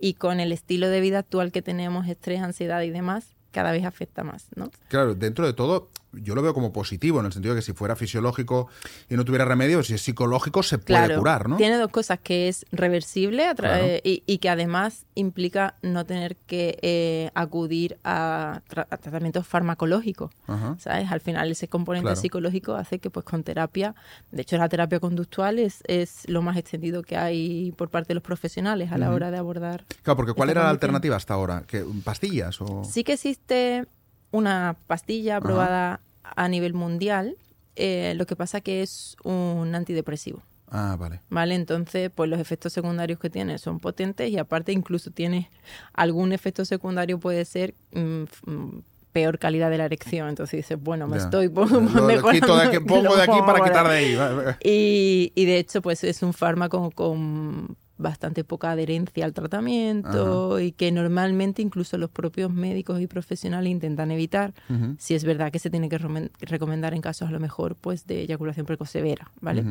Y 0.00 0.14
con 0.14 0.40
el 0.40 0.50
estilo 0.50 0.88
de 0.88 1.00
vida 1.00 1.20
actual 1.20 1.52
que 1.52 1.62
tenemos, 1.62 2.08
estrés, 2.08 2.40
ansiedad 2.40 2.82
y 2.82 2.90
demás, 2.90 3.26
cada 3.52 3.70
vez 3.70 3.84
afecta 3.84 4.24
más, 4.24 4.48
¿no? 4.56 4.68
Claro, 4.88 5.14
dentro 5.14 5.46
de 5.46 5.52
todo, 5.52 5.88
yo 6.12 6.34
lo 6.34 6.42
veo 6.42 6.54
como 6.54 6.72
positivo, 6.72 7.20
en 7.20 7.26
el 7.26 7.32
sentido 7.32 7.54
de 7.54 7.60
que 7.60 7.64
si 7.64 7.72
fuera 7.72 7.96
fisiológico 7.96 8.68
y 9.08 9.14
no 9.16 9.24
tuviera 9.24 9.44
remedio, 9.44 9.82
si 9.82 9.94
es 9.94 10.02
psicológico, 10.02 10.62
se 10.62 10.78
puede 10.78 11.06
Claro, 11.06 11.18
curar, 11.18 11.48
¿no? 11.48 11.56
Tiene 11.56 11.76
dos 11.76 11.90
cosas, 11.90 12.18
que 12.20 12.48
es 12.48 12.66
reversible 12.72 13.46
a 13.46 13.52
tra- 13.54 13.68
Claro. 13.68 13.84
eh, 13.84 14.00
y, 14.04 14.22
y 14.26 14.38
que 14.38 14.48
además 14.50 15.06
implica 15.14 15.76
no 15.82 16.04
tener 16.04 16.36
que 16.36 16.78
eh, 16.82 17.30
acudir 17.34 17.98
a, 18.04 18.60
tra- 18.68 18.86
a 18.90 18.96
tratamientos 18.98 19.46
farmacológicos. 19.46 20.30
Ajá. 20.46 20.76
¿Sabes? 20.78 21.10
Al 21.10 21.20
final 21.20 21.50
ese 21.50 21.68
componente 21.68 22.06
Claro. 22.06 22.20
psicológico 22.20 22.74
hace 22.74 22.98
que 22.98 23.10
pues 23.10 23.24
con 23.24 23.42
terapia, 23.44 23.94
de 24.30 24.42
hecho 24.42 24.56
la 24.58 24.68
terapia 24.68 25.00
conductual 25.00 25.58
es, 25.58 25.82
es 25.86 26.28
lo 26.28 26.42
más 26.42 26.56
extendido 26.56 27.02
que 27.02 27.16
hay 27.16 27.72
por 27.76 27.88
parte 27.90 28.08
de 28.08 28.14
los 28.14 28.22
profesionales 28.22 28.92
a 28.92 28.98
la 28.98 29.10
hora 29.12 29.30
de 29.30 29.38
abordar. 29.38 29.84
Claro, 30.02 30.16
porque 30.16 30.32
¿cuál 30.34 30.48
esta 30.48 30.60
era 30.60 30.64
la 30.66 30.70
alternativa 30.70 31.16
hasta 31.16 31.34
ahora? 31.34 31.62
¿Que, 31.66 31.84
¿Pastillas 32.04 32.60
o...? 32.60 32.84
Sí 32.84 33.04
que 33.04 33.14
existe 33.14 33.86
una 34.32 34.76
pastilla 34.88 35.36
aprobada 35.36 36.00
a 36.24 36.48
nivel 36.48 36.74
mundial, 36.74 37.36
eh, 37.76 38.14
lo 38.16 38.26
que 38.26 38.34
pasa 38.36 38.60
que 38.60 38.82
es 38.82 39.16
un 39.24 39.74
antidepresivo. 39.74 40.42
Ah, 40.74 40.96
vale. 40.98 41.20
¿Vale? 41.28 41.54
Entonces, 41.54 42.10
pues 42.14 42.30
los 42.30 42.40
efectos 42.40 42.72
secundarios 42.72 43.18
que 43.18 43.28
tiene 43.30 43.58
son 43.58 43.78
potentes 43.78 44.30
y 44.30 44.38
aparte 44.38 44.72
incluso 44.72 45.10
tiene 45.10 45.50
algún 45.92 46.32
efecto 46.32 46.64
secundario 46.64 47.20
puede 47.20 47.44
ser 47.44 47.74
mm, 47.92 48.22
mm, 48.46 48.80
peor 49.12 49.38
calidad 49.38 49.68
de 49.68 49.76
la 49.76 49.84
erección. 49.84 50.30
Entonces 50.30 50.56
dices, 50.58 50.78
bueno, 50.82 51.06
me 51.06 51.18
Ya. 51.18 51.24
estoy 51.24 51.50
po- 51.50 51.66
Lo- 51.66 51.80
lo 51.80 52.02
mejorando, 52.06 52.30
quito 52.30 52.56
de 52.56 52.62
aquí, 52.62 52.70
te 52.78 52.80
pongo 52.80 53.02
lo 53.02 53.16
de 53.16 53.22
aquí 53.22 53.30
pongo 53.32 53.46
para 53.46 53.58
ahora. 53.58 53.70
quitar 53.70 53.88
de 53.88 53.96
ahí. 53.98 54.14
Va, 54.14 54.32
va. 54.32 54.56
Y, 54.64 55.32
y 55.34 55.44
de 55.44 55.58
hecho, 55.58 55.82
pues 55.82 56.04
es 56.04 56.22
un 56.22 56.32
fármaco 56.32 56.90
con 56.92 57.76
bastante 57.98 58.44
poca 58.44 58.72
adherencia 58.72 59.24
al 59.24 59.32
tratamiento 59.32 60.58
y 60.60 60.72
que 60.72 60.90
normalmente 60.90 61.62
incluso 61.62 61.98
los 61.98 62.10
propios 62.10 62.50
médicos 62.50 63.00
y 63.00 63.06
profesionales 63.06 63.70
intentan 63.70 64.10
evitar. 64.10 64.52
Si 64.98 65.14
es 65.14 65.24
verdad 65.24 65.52
que 65.52 65.58
se 65.58 65.70
tiene 65.70 65.88
que 65.88 65.98
recomendar 66.40 66.94
en 66.94 67.00
casos 67.00 67.28
a 67.28 67.32
lo 67.32 67.40
mejor 67.40 67.76
pues 67.76 68.06
de 68.06 68.22
eyaculación 68.22 68.66
precoz 68.66 68.90
severa, 68.90 69.30
¿vale? 69.40 69.64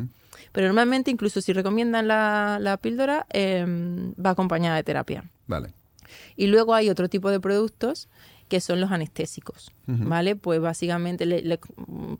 Pero 0.51 0.67
normalmente 0.67 1.12
incluso 1.12 1.41
si 1.41 1.53
recomiendan 1.53 2.07
la, 2.07 2.57
la 2.60 2.77
píldora 2.77 3.25
em, 3.29 4.13
va 4.13 4.31
acompañada 4.31 4.77
de 4.77 4.84
terapia. 4.84 5.23
Vale. 5.47 5.73
Y 6.36 6.47
luego 6.47 6.73
hay 6.73 6.89
otro 6.89 7.10
tipo 7.10 7.29
de 7.29 7.39
productos 7.39 8.10
que 8.51 8.59
son 8.59 8.81
los 8.81 8.91
anestésicos. 8.91 9.71
¿vale? 9.87 10.35
Pues 10.35 10.59
básicamente 10.61 11.25
le- 11.25 11.41
le- 11.41 11.59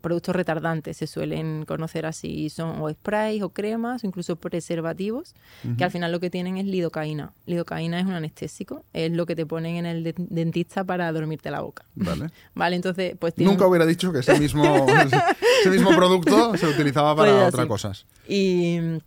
productos 0.00 0.34
retardantes 0.34 0.96
se 0.96 1.06
suelen 1.06 1.64
conocer 1.66 2.06
así, 2.06 2.48
son 2.50 2.80
o 2.80 2.90
sprays 2.90 3.42
o 3.42 3.50
cremas 3.50 4.02
o 4.02 4.06
incluso 4.06 4.36
preservativos, 4.36 5.34
que 5.76 5.84
al 5.84 5.90
final 5.90 6.10
lo 6.10 6.20
que 6.20 6.30
tienen 6.30 6.56
es 6.56 6.64
lidocaína. 6.66 7.32
Lidocaína 7.46 8.00
es 8.00 8.06
un 8.06 8.12
anestésico, 8.14 8.82
es 8.94 9.12
lo 9.12 9.26
que 9.26 9.36
te 9.36 9.44
ponen 9.46 9.76
en 9.76 9.84
el 9.86 10.04
de- 10.04 10.14
dentista 10.16 10.84
para 10.84 11.12
dormirte 11.12 11.50
la 11.50 11.60
boca, 11.60 11.84
Vale. 11.94 12.28
¿vale? 12.54 12.76
Entonces, 12.76 13.14
pues 13.18 13.34
tiene 13.34 13.50
Nunca 13.52 13.66
hubiera 13.66 13.84
dicho 13.86 14.10
que 14.12 14.20
ese 14.20 14.38
mismo, 14.40 14.64
ese 15.60 15.70
mismo 15.70 15.90
producto 15.94 16.56
se 16.56 16.66
utilizaba 16.66 17.14
para 17.14 17.32
Pues 17.32 17.48
otras 17.48 17.66
cosas. 17.66 18.06
Y 18.26 18.78
mm, 18.80 18.98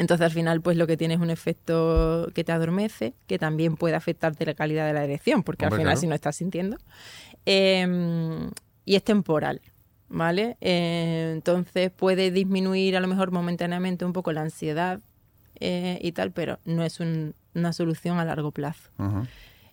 entonces 0.00 0.24
al 0.24 0.32
final 0.32 0.60
pues 0.60 0.76
lo 0.76 0.86
que 0.86 0.96
tiene 0.96 1.14
es 1.14 1.20
un 1.20 1.30
efecto 1.30 2.28
que 2.34 2.42
te 2.44 2.52
adormece, 2.52 3.14
que 3.26 3.38
también 3.38 3.76
puede 3.76 3.94
afectarte 3.94 4.44
la 4.46 4.54
calidad 4.54 4.86
de 4.86 4.92
la 4.94 5.04
erección, 5.04 5.42
porque 5.42 5.64
Hombre, 5.66 5.76
al 5.76 5.80
final 5.80 5.92
claro. 5.92 6.00
si 6.00 6.06
no 6.08 6.14
estás 6.14 6.36
sintiendo. 6.36 6.76
Eh, 7.46 8.48
y 8.84 8.96
es 8.96 9.04
temporal, 9.04 9.60
¿vale? 10.08 10.56
Eh, 10.60 11.30
entonces 11.34 11.90
puede 11.90 12.30
disminuir 12.30 12.96
a 12.96 13.00
lo 13.00 13.08
mejor 13.08 13.30
momentáneamente 13.30 14.04
un 14.04 14.12
poco 14.12 14.32
la 14.32 14.42
ansiedad 14.42 15.00
eh, 15.60 15.98
y 16.02 16.12
tal, 16.12 16.32
pero 16.32 16.58
no 16.64 16.82
es 16.84 17.00
un- 17.00 17.34
una 17.54 17.72
solución 17.72 18.18
a 18.18 18.24
largo 18.24 18.50
plazo. 18.50 18.88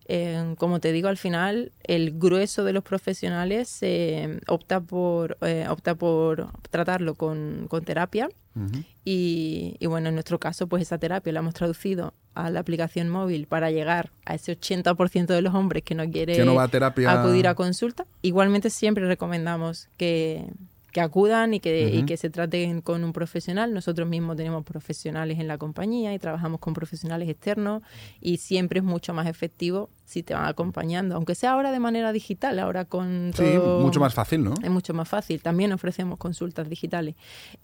Eh, 0.09 0.55
como 0.57 0.79
te 0.79 0.91
digo, 0.93 1.09
al 1.09 1.17
final 1.17 1.71
el 1.83 2.17
grueso 2.17 2.63
de 2.63 2.71
los 2.73 2.83
profesionales 2.83 3.77
eh, 3.81 4.39
opta 4.47 4.79
por 4.79 5.37
eh, 5.41 5.65
opta 5.69 5.95
por 5.95 6.47
tratarlo 6.69 7.15
con, 7.15 7.65
con 7.67 7.83
terapia 7.83 8.29
Ujú. 8.55 8.83
y, 9.03 9.75
y 9.79 9.85
bueno, 9.87 10.07
en 10.09 10.15
nuestro 10.15 10.39
caso, 10.39 10.67
pues 10.67 10.83
esa 10.83 10.97
terapia 10.97 11.33
la 11.33 11.39
hemos 11.39 11.53
traducido 11.53 12.13
a 12.35 12.49
la 12.49 12.59
aplicación 12.61 13.09
móvil 13.09 13.47
para 13.47 13.69
llegar 13.71 14.09
a 14.25 14.35
ese 14.35 14.57
80% 14.57 15.25
de 15.27 15.41
los 15.41 15.53
hombres 15.53 15.83
que 15.83 15.93
no 15.95 16.09
quiere 16.09 16.43
no 16.45 16.55
va 16.55 16.63
a 16.63 16.67
terapia. 16.69 17.11
acudir 17.11 17.47
a 17.47 17.55
consulta. 17.55 18.05
Igualmente 18.21 18.69
siempre 18.69 19.07
recomendamos 19.07 19.89
que, 19.97 20.45
que 20.91 21.01
acudan 21.01 21.53
y 21.55 21.59
que, 21.59 21.89
y 21.89 21.97
Ujú. 21.97 22.05
que 22.05 22.15
se 22.17 22.29
traten 22.29 22.81
con 22.81 23.03
un 23.03 23.11
profesional. 23.11 23.73
Nosotros 23.73 24.07
mismos 24.07 24.37
tenemos 24.37 24.63
profesionales 24.63 25.39
en 25.39 25.47
la 25.47 25.57
compañía 25.57 26.13
y 26.13 26.19
trabajamos 26.19 26.59
con 26.59 26.73
profesionales 26.73 27.27
externos 27.27 27.81
y 28.21 28.37
siempre 28.37 28.79
es 28.79 28.85
mucho 28.85 29.13
más 29.13 29.27
efectivo 29.27 29.89
si 30.07 30.23
te 30.23 30.33
van 30.33 30.45
acompañando, 30.45 31.15
aunque 31.15 31.35
sea 31.35 31.51
ahora 31.51 31.69
de 31.69 31.79
manera 31.79 32.13
digital, 32.13 32.59
ahora 32.59 32.85
con 32.85 33.33
Sí, 33.35 33.59
mucho 33.59 33.99
más 33.99 34.13
fácil, 34.13 34.41
¿no? 34.41 34.53
es 34.63 34.69
mucho 34.71 34.93
más 34.93 35.09
fácil. 35.09 35.41
También 35.41 35.73
ofrecemos 35.73 36.17
consultas 36.17 36.69
digitales, 36.69 37.15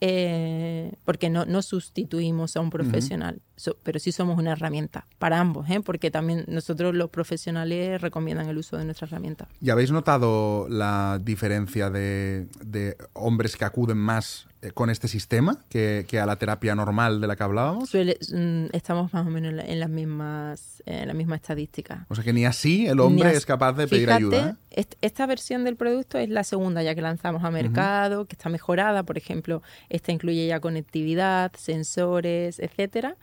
eh, 0.01 0.91
porque 1.05 1.29
no, 1.29 1.45
no 1.45 1.61
sustituimos 1.61 2.55
a 2.57 2.59
un 2.59 2.69
profesional, 2.69 3.41
so- 3.55 3.77
pero 3.83 3.97
sí 3.99 4.11
somos 4.11 4.37
una 4.37 4.51
herramienta 4.51 5.05
para 5.19 5.39
ambos, 5.39 5.69
¿eh? 5.69 5.79
porque 5.79 6.11
también 6.11 6.43
nosotros 6.47 6.93
los 6.93 7.09
profesionales 7.09 8.01
recomiendan 8.01 8.49
el 8.49 8.57
uso 8.57 8.75
de 8.77 8.85
nuestra 8.85 9.07
herramienta. 9.07 9.47
¿Y 9.61 9.69
habéis 9.69 9.91
notado 9.91 10.67
la 10.69 11.19
diferencia 11.23 11.89
de, 11.89 12.47
de 12.61 12.97
hombres 13.13 13.55
que 13.55 13.63
acuden 13.65 13.97
más 13.97 14.47
con 14.73 14.89
este 14.89 15.07
sistema 15.07 15.57
que, 15.69 16.05
que 16.07 16.19
a 16.19 16.25
la 16.25 16.37
terapia 16.37 16.75
normal 16.75 17.19
de 17.21 17.27
la 17.27 17.35
que 17.35 17.43
hablábamos? 17.43 17.89
Suele- 17.89 18.17
mm, 18.31 18.75
estamos 18.75 19.13
más 19.13 19.25
o 19.27 19.29
menos 19.29 19.49
en, 19.51 19.57
la- 19.57 19.65
en 19.65 19.79
las 19.79 19.89
mismas 19.89 20.81
en 20.85 21.07
la 21.07 21.13
misma 21.13 21.35
estadística. 21.37 22.05
O 22.09 22.15
sea 22.15 22.23
que 22.23 22.33
ni 22.33 22.45
así 22.45 22.87
el 22.87 22.99
hombre 22.99 23.31
es 23.31 23.45
capaz 23.45 23.73
de 23.73 23.87
pedir 23.87 24.07
Fíjate, 24.07 24.15
ayuda. 24.25 24.49
¿eh? 24.49 24.55
est- 24.81 24.95
esta 25.01 25.25
versión 25.25 25.63
del 25.63 25.75
producto 25.77 26.17
es 26.17 26.29
la 26.29 26.43
segunda 26.43 26.83
ya 26.83 26.93
que 26.93 27.01
lanzamos 27.01 27.43
a 27.43 27.51
mercado, 27.51 28.25
que 28.25 28.33
está 28.35 28.49
mejorada, 28.49 29.03
por 29.03 29.17
ejemplo, 29.17 29.61
esta 29.89 30.11
incluye 30.11 30.45
ya 30.47 30.59
conectividad, 30.59 31.51
sensores, 31.57 32.59
etcétera. 32.59 33.15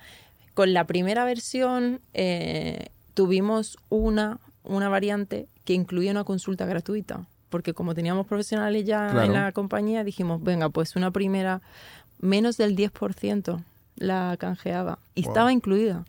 Con 0.54 0.72
la 0.72 0.84
primera 0.86 1.24
versión 1.24 2.00
eh, 2.14 2.88
tuvimos 3.14 3.76
una, 3.88 4.38
una 4.64 4.88
variante 4.88 5.46
que 5.64 5.74
incluía 5.74 6.10
una 6.10 6.24
consulta 6.24 6.66
gratuita, 6.66 7.26
porque 7.50 7.74
como 7.74 7.94
teníamos 7.94 8.26
profesionales 8.26 8.84
ya 8.86 9.10
Claro. 9.10 9.22
en 9.26 9.32
la 9.34 9.52
compañía, 9.52 10.02
dijimos, 10.04 10.42
venga, 10.42 10.68
pues 10.70 10.96
una 10.96 11.10
primera, 11.10 11.60
menos 12.20 12.56
del 12.56 12.74
10% 12.76 13.62
la 13.96 14.36
canjeaba 14.38 14.98
y 15.14 15.22
Wow. 15.22 15.30
estaba 15.30 15.52
incluida. 15.52 16.04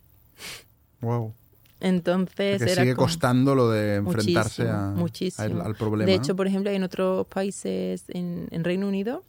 Wow. 1.00 1.34
Entonces 1.80 2.62
era 2.62 2.82
sigue 2.82 2.94
como- 2.94 3.06
costando 3.08 3.54
lo 3.54 3.68
de 3.70 3.96
enfrentarse 3.96 4.62
Muchísimo, 4.62 4.78
a- 4.78 4.90
muchísimo. 4.94 5.60
al, 5.62 5.66
al 5.66 5.74
problema. 5.74 6.06
De 6.06 6.14
hecho, 6.14 6.36
por 6.36 6.46
ejemplo, 6.46 6.70
en 6.70 6.84
otros 6.84 7.26
países, 7.26 8.04
en, 8.08 8.46
en 8.52 8.62
Reino 8.64 8.86
Unido, 8.86 9.24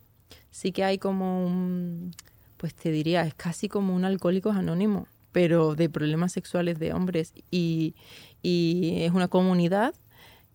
sí 0.52 0.72
que 0.72 0.84
hay 0.84 1.00
como 1.00 1.46
un, 1.46 2.14
pues 2.58 2.76
te 2.76 2.92
diría, 2.92 3.24
es 3.26 3.34
casi 3.34 3.68
como 3.70 3.96
un 3.96 4.06
alcohólico 4.06 4.52
anónimo, 4.52 5.08
pero 5.32 5.74
de 5.74 5.90
problemas 5.90 6.32
sexuales 6.32 6.78
de 6.78 6.94
hombres. 6.94 7.34
Y, 7.50 7.96
y 8.44 9.02
es 9.02 9.12
una 9.14 9.28
comunidad 9.30 9.96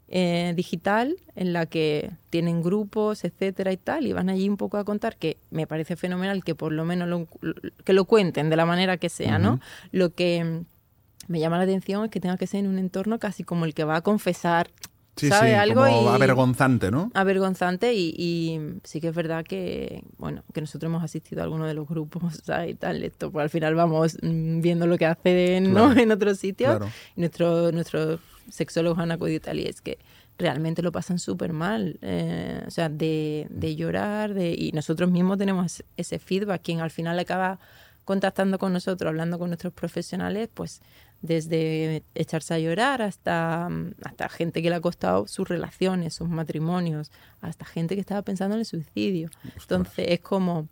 eh, 0.08 0.52
digital 0.56 1.16
en 1.34 1.52
la 1.52 1.66
que 1.66 2.10
tienen 2.30 2.62
grupos, 2.62 3.24
etcétera 3.24 3.72
y 3.72 3.76
tal, 3.76 4.06
y 4.06 4.12
van 4.12 4.30
allí 4.30 4.48
un 4.48 4.56
poco 4.56 4.78
a 4.78 4.84
contar 4.84 5.16
que 5.16 5.36
me 5.50 5.66
parece 5.66 5.96
fenomenal 5.96 6.42
que 6.44 6.54
por 6.54 6.72
lo 6.72 6.84
menos 6.84 7.08
lo, 7.08 7.26
que 7.84 7.92
lo 7.92 8.04
cuenten 8.04 8.50
de 8.50 8.56
la 8.56 8.66
manera 8.66 8.96
que 8.96 9.08
sea, 9.08 9.38
¿no? 9.38 9.60
Lo 9.92 10.14
que 10.14 10.62
me 11.26 11.40
llama 11.40 11.58
la 11.58 11.64
atención 11.64 12.04
es 12.04 12.10
que 12.10 12.20
tenga 12.20 12.36
que 12.36 12.46
ser 12.46 12.60
en 12.60 12.68
un 12.68 12.78
entorno 12.78 13.18
casi 13.18 13.44
como 13.44 13.66
el 13.66 13.74
que 13.74 13.84
va 13.84 13.96
a 13.96 14.00
confesar 14.00 14.70
Sí, 15.18 15.30
sí, 15.30 15.34
Algo 15.34 15.84
como 15.84 16.10
avergonzante, 16.10 16.90
¿no? 16.90 17.10
Avergonzante 17.12 17.92
y, 17.94 18.60
sí 18.84 19.00
que 19.00 19.08
es 19.08 19.14
verdad 19.14 19.44
que, 19.44 20.04
bueno, 20.16 20.44
que 20.54 20.60
nosotros 20.60 20.88
hemos 20.88 21.02
asistido 21.02 21.40
a 21.40 21.44
alguno 21.44 21.66
de 21.66 21.74
los 21.74 21.88
grupos, 21.88 22.40
¿sabes? 22.44 22.70
Y 22.70 22.74
tal, 22.74 23.02
esto, 23.02 23.30
pues 23.32 23.42
al 23.42 23.50
final 23.50 23.74
vamos 23.74 24.16
mm, 24.22 24.60
viendo 24.60 24.86
lo 24.86 24.96
que 24.96 25.06
hacen 25.06 25.72
¿no? 25.72 25.92
en 25.98 26.12
otros 26.12 26.38
sitios. 26.38 26.80
Y 27.16 27.20
nuestro, 27.20 27.72
nuestros 27.72 28.20
sexólogos 28.50 28.98
han 28.98 29.11
acudido 29.12 29.37
y 29.37 29.40
tal, 29.40 29.58
y 29.61 29.66
es 29.66 29.80
que 29.80 29.98
realmente 30.38 30.82
lo 30.82 30.92
pasan 30.92 31.18
súper 31.18 31.52
mal, 31.52 31.98
eh, 32.00 32.62
o 32.66 32.70
sea, 32.70 32.88
de, 32.88 33.46
de 33.50 33.76
llorar, 33.76 34.34
de, 34.34 34.54
y 34.56 34.72
nosotros 34.72 35.11
mismos 35.11 35.38
tenemos 35.38 35.82
ese 35.96 36.18
feedback, 36.18 36.62
quien 36.62 36.80
al 36.80 36.90
final 36.90 37.18
acaba 37.18 37.58
contactando 38.04 38.58
con 38.58 38.72
nosotros, 38.72 39.08
hablando 39.08 39.38
con 39.38 39.50
nuestros 39.50 39.72
profesionales, 39.72 40.48
pues 40.54 40.80
desde 41.20 42.04
echarse 42.14 42.54
a 42.54 42.58
llorar 42.58 43.02
hasta, 43.02 43.68
hasta 44.04 44.28
gente 44.28 44.62
que 44.62 44.70
le 44.70 44.76
ha 44.76 44.80
costado 44.80 45.26
sus 45.26 45.48
relaciones, 45.48 46.14
sus 46.14 46.28
matrimonios, 46.28 47.11
hasta 47.40 47.64
gente 47.64 47.96
que 47.96 48.00
estaba 48.00 48.22
pensando 48.22 48.54
en 48.54 48.61
el 48.61 48.66
suicidio. 48.66 49.30
Entonces 49.61 50.06
es 50.08 50.20
como 50.20 50.68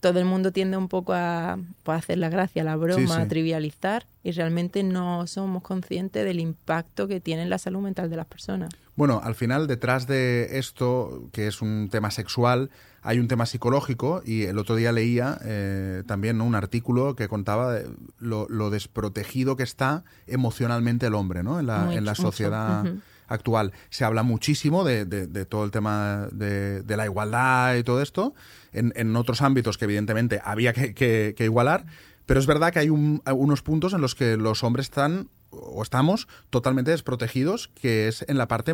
todo 0.00 0.18
el 0.18 0.24
mundo 0.24 0.52
tiende 0.52 0.76
un 0.76 0.88
poco 0.88 1.12
a, 1.12 1.58
pues, 1.82 1.98
hacer 1.98 2.18
la 2.18 2.28
gracia, 2.28 2.64
la 2.64 2.76
broma, 2.76 3.18
a 3.18 3.28
trivializar 3.28 4.06
y 4.22 4.32
realmente 4.32 4.82
no 4.82 5.26
somos 5.26 5.62
conscientes 5.62 6.24
del 6.24 6.40
impacto 6.40 7.08
que 7.08 7.20
tiene 7.20 7.42
en 7.42 7.50
la 7.50 7.58
salud 7.58 7.80
mental 7.80 8.10
de 8.10 8.16
las 8.16 8.26
personas. 8.26 8.70
Bueno, 8.94 9.20
al 9.22 9.34
final 9.34 9.66
detrás 9.66 10.06
de 10.06 10.58
esto, 10.58 11.28
que 11.32 11.46
es 11.46 11.62
un 11.62 11.88
tema 11.90 12.10
sexual, 12.10 12.70
hay 13.02 13.20
un 13.20 13.28
tema 13.28 13.46
psicológico 13.46 14.22
y 14.24 14.42
el 14.42 14.58
otro 14.58 14.74
día 14.74 14.92
leía 14.92 15.38
eh, 15.44 16.02
también 16.06 16.40
un 16.40 16.54
artículo 16.54 17.14
que 17.14 17.28
contaba 17.28 17.78
lo, 18.18 18.70
desprotegido 18.70 19.56
que 19.56 19.62
está 19.62 20.04
emocionalmente 20.26 21.06
el 21.06 21.14
hombre 21.14 21.42
¿no? 21.42 21.60
en, 21.60 21.66
la, 21.66 21.94
en 21.94 22.04
la 22.04 22.14
sociedad. 22.14 22.84
actual. 23.28 23.72
Se 23.90 24.04
habla 24.04 24.22
muchísimo 24.22 24.84
de, 24.84 25.04
todo 25.46 25.64
el 25.64 25.70
tema 25.70 26.28
de, 26.32 26.82
la 26.88 27.04
igualdad 27.04 27.76
y 27.76 27.84
todo 27.84 28.02
esto, 28.02 28.34
en, 28.72 29.16
otros 29.16 29.42
ámbitos 29.42 29.78
que 29.78 29.84
evidentemente 29.84 30.40
había 30.44 30.72
que, 30.72 31.34
igualar, 31.38 31.86
pero 32.26 32.40
es 32.40 32.46
verdad 32.46 32.72
que 32.72 32.80
hay 32.80 32.90
unos 32.90 33.62
puntos 33.62 33.92
en 33.92 34.00
los 34.00 34.14
que 34.14 34.36
los 34.36 34.62
hombres 34.64 34.86
están 34.86 35.28
o 35.50 35.82
estamos 35.82 36.28
totalmente 36.50 36.90
desprotegidos, 36.90 37.68
que 37.68 38.08
es 38.08 38.24
en 38.28 38.38
la 38.38 38.48
parte 38.48 38.72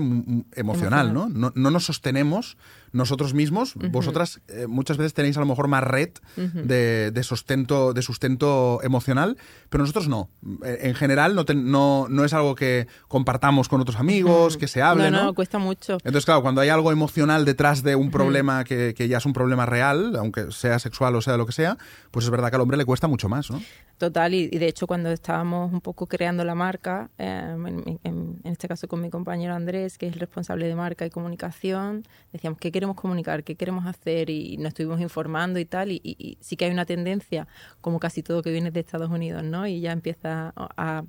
emocional, 0.54 1.12
¿no? 1.12 1.28
¿no? 1.28 1.52
nos 1.54 1.84
sostenemos 1.84 2.56
nosotros 2.94 3.34
mismos. 3.34 3.74
Vosotras 3.74 4.40
eh, 4.48 4.66
muchas 4.68 4.96
veces 4.96 5.14
tenéis 5.14 5.36
a 5.36 5.40
lo 5.40 5.46
mejor 5.46 5.66
más 5.66 5.82
red 5.82 6.10
de, 6.36 7.22
sustento, 7.22 7.92
de 7.92 8.02
sustento 8.02 8.80
emocional, 8.82 9.36
pero 9.68 9.82
nosotros 9.82 10.08
no. 10.08 10.30
Eh, 10.64 10.78
en 10.82 10.94
general 10.94 11.34
no, 11.34 11.44
no, 11.54 12.06
no, 12.08 12.24
es 12.24 12.32
algo 12.32 12.54
que 12.54 12.86
compartamos 13.08 13.68
con 13.68 13.80
otros 13.80 13.98
amigos, 13.98 14.56
que 14.56 14.68
se 14.68 14.80
hable, 14.80 15.10
no, 15.10 15.24
no, 15.24 15.34
cuesta 15.34 15.58
mucho. 15.58 15.94
Entonces, 15.94 16.24
claro, 16.24 16.42
cuando 16.42 16.60
hay 16.60 16.68
algo 16.68 16.92
emocional 16.92 17.44
detrás 17.44 17.82
de 17.82 17.96
un 17.96 18.10
problema 18.10 18.64
que, 18.64 18.94
ya 19.08 19.18
es 19.18 19.26
un 19.26 19.32
problema 19.32 19.66
real, 19.66 20.14
aunque 20.16 20.52
sea 20.52 20.78
sexual 20.78 21.16
o 21.16 21.20
sea 21.20 21.36
lo 21.36 21.46
que 21.46 21.52
sea, 21.52 21.76
pues 22.12 22.24
es 22.24 22.30
verdad 22.30 22.50
que 22.50 22.56
al 22.56 22.62
hombre 22.62 22.76
le 22.76 22.84
cuesta 22.84 23.08
mucho 23.08 23.28
más, 23.28 23.50
¿no? 23.50 23.60
Total, 23.98 24.34
y, 24.34 24.48
de 24.48 24.68
hecho 24.68 24.86
cuando 24.86 25.10
estábamos 25.10 25.72
un 25.72 25.80
poco 25.80 26.06
creando 26.06 26.44
la 26.44 26.54
marca, 26.64 27.10
eh, 27.18 27.56
en, 28.04 28.40
este 28.44 28.68
caso 28.68 28.88
con 28.88 29.00
mi 29.00 29.10
compañero 29.10 29.54
Andrés, 29.54 29.98
que 29.98 30.06
es 30.06 30.14
el 30.14 30.20
responsable 30.20 30.66
de 30.66 30.74
marca 30.74 31.04
y 31.04 31.10
comunicación, 31.10 32.04
decíamos, 32.32 32.58
¿qué 32.58 32.72
queremos 32.72 32.96
comunicar? 32.96 33.44
¿Qué 33.44 33.54
queremos 33.54 33.84
hacer? 33.86 34.30
Y 34.30 34.56
nos 34.56 34.68
estuvimos 34.68 35.00
informando 35.00 35.58
y 35.58 35.66
tal, 35.66 35.92
y, 35.92 36.38
sí 36.40 36.56
que 36.56 36.64
hay 36.64 36.70
una 36.72 36.86
tendencia, 36.86 37.46
como 37.80 38.00
casi 38.00 38.22
todo 38.22 38.42
que 38.42 38.50
viene 38.50 38.70
de 38.70 38.80
Estados 38.80 39.10
Unidos, 39.10 39.44
¿no? 39.44 39.66
Y 39.66 39.80
ya 39.80 39.92
empieza 39.92 40.54
a 40.56 41.04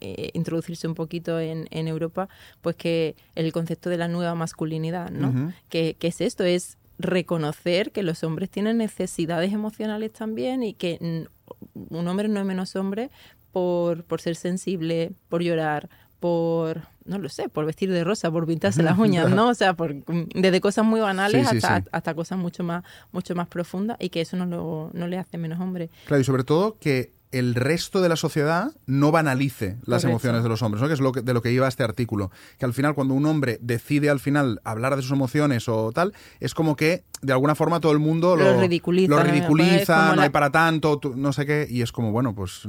eh, 0.00 0.30
introducirse 0.34 0.86
un 0.86 0.94
poquito 0.94 1.40
en, 1.40 1.66
Europa, 1.88 2.28
pues 2.60 2.76
que 2.76 3.16
el 3.34 3.52
concepto 3.52 3.90
de 3.90 3.96
la 3.96 4.08
nueva 4.08 4.34
masculinidad, 4.34 5.10
¿no? 5.10 5.52
¿Qué, 5.68 5.96
¿Qué 5.98 6.08
es 6.08 6.20
esto? 6.20 6.44
Es 6.44 6.78
reconocer 6.98 7.90
que 7.90 8.02
los 8.02 8.22
hombres 8.22 8.50
tienen 8.50 8.78
necesidades 8.78 9.52
emocionales 9.52 10.12
también 10.12 10.62
y 10.62 10.74
que 10.74 11.26
un 11.74 12.08
hombre 12.08 12.28
no 12.28 12.40
es 12.40 12.46
menos 12.46 12.76
hombre 12.76 13.10
por, 13.52 14.04
por 14.04 14.20
ser 14.20 14.36
sensible, 14.36 15.12
por 15.28 15.42
llorar, 15.42 15.88
por, 16.20 16.82
no 17.04 17.18
lo 17.18 17.28
sé, 17.28 17.48
por 17.48 17.66
vestir 17.66 17.90
de 17.90 18.04
rosa, 18.04 18.30
por 18.30 18.46
pintarse 18.46 18.82
las 18.82 18.98
uñas, 18.98 19.30
¿no? 19.30 19.48
O 19.50 19.54
sea, 19.54 19.74
por, 19.74 19.94
desde 20.34 20.60
cosas 20.60 20.84
muy 20.84 21.00
banales 21.00 21.46
hasta, 21.46 21.84
hasta 21.90 22.14
cosas 22.14 22.38
mucho 22.38 22.62
más, 22.64 22.84
mucho 23.10 23.34
más 23.34 23.48
profundas 23.48 23.96
y 24.00 24.08
que 24.08 24.20
eso 24.20 24.36
no, 24.36 24.46
lo, 24.46 24.90
no 24.92 25.06
le 25.06 25.18
hace 25.18 25.36
menos 25.36 25.60
hombre. 25.60 25.90
Claro, 26.06 26.20
y 26.20 26.24
sobre 26.24 26.44
todo 26.44 26.78
que 26.78 27.12
el 27.32 27.54
resto 27.54 28.00
de 28.00 28.08
la 28.08 28.16
sociedad 28.16 28.72
no 28.86 29.10
banalice 29.10 29.76
las 29.84 30.04
emociones 30.04 30.42
de 30.42 30.48
los 30.48 30.62
hombres, 30.62 30.82
¿no? 30.82 30.88
que 30.88 30.94
es 30.94 31.00
lo 31.00 31.12
de 31.12 31.34
lo 31.34 31.42
que 31.42 31.50
iba 31.50 31.66
este 31.66 31.82
artículo. 31.82 32.30
Que 32.58 32.66
al 32.66 32.74
final, 32.74 32.94
cuando 32.94 33.14
un 33.14 33.26
hombre 33.26 33.58
decide 33.60 34.10
al 34.10 34.20
final 34.20 34.60
hablar 34.64 34.96
de 34.96 35.02
sus 35.02 35.12
emociones 35.12 35.68
o 35.68 35.90
tal, 35.92 36.12
es 36.40 36.54
como 36.54 36.76
que 36.76 37.04
de 37.22 37.32
alguna 37.32 37.54
forma 37.54 37.80
todo 37.80 37.92
el 37.92 38.00
mundo 38.00 38.36
lo, 38.36 38.60
ridiculiza, 38.60 39.14
lo 39.14 39.22
ridiculiza 39.22 40.14
no, 40.14 40.22
hay 40.22 40.28
para 40.30 40.50
tanto, 40.50 41.00
no 41.14 41.32
sé 41.32 41.46
qué, 41.46 41.66
y 41.70 41.80
es 41.80 41.92
como, 41.92 42.12
bueno, 42.12 42.34
pues 42.34 42.68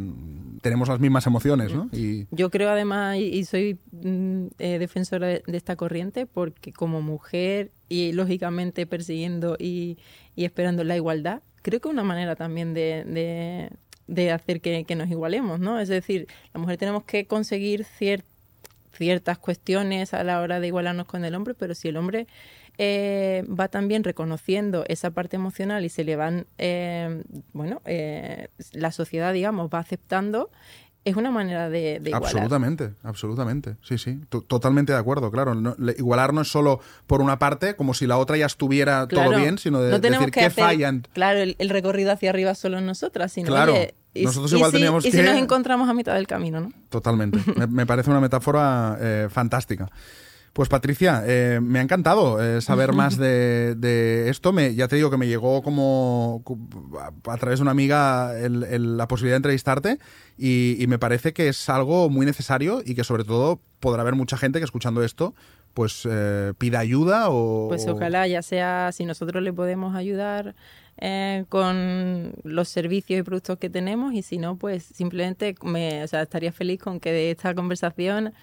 tenemos 0.62 0.88
las 0.88 1.00
mismas 1.00 1.28
emociones, 1.28 1.74
¿no? 1.74 1.90
Y... 1.92 2.28
Yo 2.32 2.50
creo 2.50 2.70
además, 2.70 3.18
y 3.18 3.44
soy 3.46 3.80
mm, 3.92 4.46
eh, 4.60 4.80
defensora 4.80 5.28
de, 5.28 5.44
esta 5.48 5.76
corriente, 5.76 6.26
porque 6.26 6.72
como 6.72 7.02
mujer 7.02 7.72
y 7.90 8.14
lógicamente 8.14 8.86
persiguiendo 8.86 9.58
y, 9.60 9.98
esperando 10.36 10.84
la 10.84 10.96
igualdad, 10.96 11.42
creo 11.62 11.82
que 11.82 11.90
una 11.90 12.04
manera 12.04 12.36
también 12.36 12.74
de 12.74 13.04
de 13.06 13.70
hacer 14.34 14.62
que, 14.62 14.96
nos 14.96 15.10
igualemos, 15.10 15.60
¿no? 15.60 15.80
Es 15.80 15.90
decir, 15.90 16.28
la 16.54 16.60
mujer 16.60 16.78
tenemos 16.78 17.04
que 17.04 17.26
conseguir 17.26 17.86
ciertas 17.86 19.38
cuestiones 19.38 20.14
a 20.14 20.24
la 20.24 20.42
hora 20.42 20.60
de 20.60 20.68
igualarnos 20.68 21.08
con 21.08 21.26
el 21.26 21.36
hombre, 21.36 21.54
pero 21.54 21.76
si 21.76 21.90
el 21.90 21.98
hombre 21.98 22.28
eh, 22.78 23.44
va 23.48 23.68
también 23.68 24.04
reconociendo 24.04 24.84
esa 24.88 25.12
parte 25.12 25.36
emocional 25.36 25.86
y 25.86 25.90
se 25.90 26.04
le 26.04 26.16
van, 26.16 26.48
eh, 26.58 27.24
bueno, 27.54 27.82
eh, 27.86 28.48
la 28.72 28.92
sociedad, 28.92 29.32
digamos, 29.34 29.70
va 29.72 29.80
aceptando 29.80 30.50
es 31.06 31.16
una 31.18 31.32
manera 31.32 31.70
de, 31.70 32.02
igualar. 32.04 32.24
Absolutamente, 32.24 32.92
absolutamente. 33.04 33.76
Sí, 33.82 33.98
sí. 33.98 34.22
totalmente 34.48 34.94
de 34.94 35.00
acuerdo, 35.00 35.32
claro. 35.32 35.54
igualar 35.98 36.34
no 36.34 36.42
es 36.42 36.48
solo 36.48 36.80
por 37.08 37.22
una 37.22 37.40
parte, 37.40 37.76
como 37.76 37.94
si 37.94 38.08
la 38.08 38.18
otra 38.18 38.38
ya 38.38 38.46
estuviera 38.46 39.08
todo 39.08 39.30
bien, 39.38 39.58
sino 39.58 39.82
de 39.82 40.00
decir 40.00 40.32
que 40.32 40.42
qué 40.42 40.50
fallan. 40.50 41.06
Claro, 41.14 41.40
el, 41.40 41.70
recorrido 41.70 42.12
hacia 42.12 42.30
arriba 42.30 42.56
solo 42.56 42.80
nosotras, 42.80 43.34
sino 43.34 43.48
claro. 43.48 43.76
nosotros 44.16 44.54
igual 44.54 44.72
teníamos 44.72 45.06
y 45.06 45.12
que... 45.12 45.18
si 45.18 45.24
nos 45.24 45.36
encontramos 45.36 45.90
a 45.90 45.94
mitad 45.94 46.14
del 46.14 46.28
camino, 46.28 46.62
¿no? 46.62 46.72
Totalmente. 46.90 47.40
me, 47.68 47.86
parece 47.86 48.10
una 48.10 48.22
metáfora 48.22 48.98
eh, 49.02 49.28
fantástica. 49.30 49.90
Pues 50.54 50.70
Patricia, 50.70 51.24
eh, 51.26 51.60
me 51.64 51.80
ha 51.80 51.82
encantado 51.82 52.40
eh, 52.40 52.62
saber 52.62 52.94
más 52.94 53.18
de, 53.18 54.26
esto. 54.30 54.54
Me, 54.54 54.76
ya 54.76 54.88
te 54.88 54.96
digo 54.96 55.10
que 55.10 55.18
me 55.18 55.26
llegó 55.26 55.64
como 55.64 56.44
a, 57.28 57.38
través 57.38 57.58
de 57.58 57.64
una 57.64 57.72
amiga 57.72 58.32
la 58.48 59.08
posibilidad 59.08 59.34
de 59.34 59.38
entrevistarte 59.38 59.98
y, 60.38 60.86
me 60.88 61.00
parece 61.00 61.34
que 61.34 61.48
es 61.48 61.70
algo 61.70 62.08
muy 62.12 62.28
necesario 62.28 62.84
y 62.86 62.94
que 62.94 63.04
sobre 63.04 63.24
todo 63.24 63.62
podrá 63.80 64.04
haber 64.04 64.14
mucha 64.14 64.38
gente 64.38 64.60
que 64.60 64.66
escuchando 64.66 65.04
esto 65.04 65.34
pues 65.74 66.08
eh, 66.08 66.54
pida 66.60 66.78
ayuda 66.78 67.32
o... 67.32 67.68
Pues 67.70 67.88
ojalá, 67.88 68.28
ya 68.28 68.44
sea 68.44 68.92
si 68.92 69.06
nosotros 69.06 69.42
le 69.42 69.52
podemos 69.54 69.96
ayudar 69.96 70.54
con 71.50 72.34
los 72.44 72.70
servicios 72.70 73.20
y 73.20 73.24
productos 73.24 73.58
que 73.58 73.72
tenemos 73.72 74.14
y 74.14 74.22
si 74.22 74.38
no, 74.38 74.58
pues 74.58 74.84
simplemente 74.84 75.56
me, 75.64 76.04
o 76.04 76.08
sea, 76.08 76.22
estaría 76.22 76.52
feliz 76.52 76.80
con 76.80 77.00
que 77.00 77.12
de 77.12 77.32
esta 77.32 77.56
conversación 77.56 78.34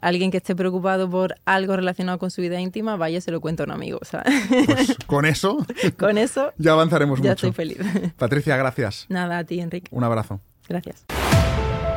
alguien 0.00 0.30
que 0.30 0.38
esté 0.38 0.54
preocupado 0.54 1.08
por 1.08 1.34
algo 1.44 1.76
relacionado 1.76 2.18
con 2.18 2.30
su 2.30 2.40
vida 2.40 2.60
íntima, 2.60 2.96
vaya, 2.96 3.20
se 3.20 3.30
lo 3.30 3.40
cuenta 3.40 3.62
a 3.62 3.66
un 3.66 3.72
amigo. 3.72 3.98
Pues 3.98 4.96
con 5.06 5.24
eso, 5.26 5.58
con 5.98 6.18
eso 6.18 6.52
ya 6.58 6.72
avanzaremos 6.72 7.20
ya 7.20 7.30
mucho. 7.30 7.48
estoy 7.48 7.52
feliz. 7.52 7.78
Patricia, 8.18 8.56
gracias. 8.56 9.06
Nada, 9.08 9.38
a 9.38 9.44
ti, 9.44 9.60
Enrique. 9.60 9.88
Un 9.90 10.04
abrazo. 10.04 10.40
Gracias. 10.68 11.04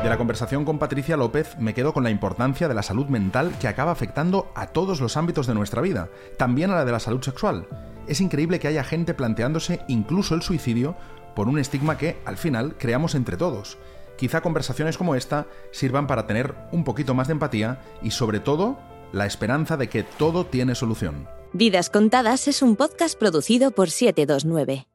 De 0.02 0.10
la 0.10 0.18
conversación 0.18 0.66
con 0.66 0.78
Patricia 0.78 1.16
López 1.16 1.56
me 1.58 1.72
quedo 1.72 1.94
con 1.94 2.04
la 2.04 2.10
importancia 2.10 2.68
de 2.68 2.74
la 2.74 2.82
salud 2.82 3.06
mental 3.06 3.54
que 3.58 3.68
acaba 3.68 3.92
afectando 3.92 4.52
a 4.54 4.66
todos 4.66 5.00
los 5.00 5.16
ámbitos 5.16 5.46
de 5.46 5.54
nuestra 5.54 5.80
vida, 5.80 6.10
también 6.36 6.70
a 6.70 6.74
la 6.74 6.84
de 6.84 6.92
la 6.92 7.00
salud 7.00 7.22
sexual. 7.22 7.66
Es 8.06 8.20
increíble 8.20 8.60
que 8.60 8.68
haya 8.68 8.84
gente 8.84 9.14
planteándose 9.14 9.80
incluso 9.88 10.34
el 10.34 10.42
suicidio 10.42 10.94
por 11.34 11.48
un 11.48 11.58
estigma 11.58 11.96
que, 11.96 12.18
al 12.26 12.36
final, 12.36 12.76
creamos 12.78 13.14
entre 13.14 13.38
todos. 13.38 13.78
Quizá 14.16 14.40
conversaciones 14.40 14.96
como 14.96 15.14
esta 15.14 15.46
sirvan 15.72 16.06
para 16.06 16.26
tener 16.26 16.54
un 16.72 16.84
poquito 16.84 17.14
más 17.14 17.28
de 17.28 17.32
empatía 17.32 17.80
y 18.02 18.10
sobre 18.10 18.40
todo 18.40 18.78
la 19.12 19.26
esperanza 19.26 19.76
de 19.76 19.88
que 19.88 20.02
todo 20.02 20.46
tiene 20.46 20.74
solución. 20.74 21.28
Vidas 21.52 21.88
Contadas 21.90 22.48
es 22.48 22.62
un 22.62 22.76
podcast 22.76 23.18
producido 23.18 23.70
por 23.70 23.90
729. 23.90 24.86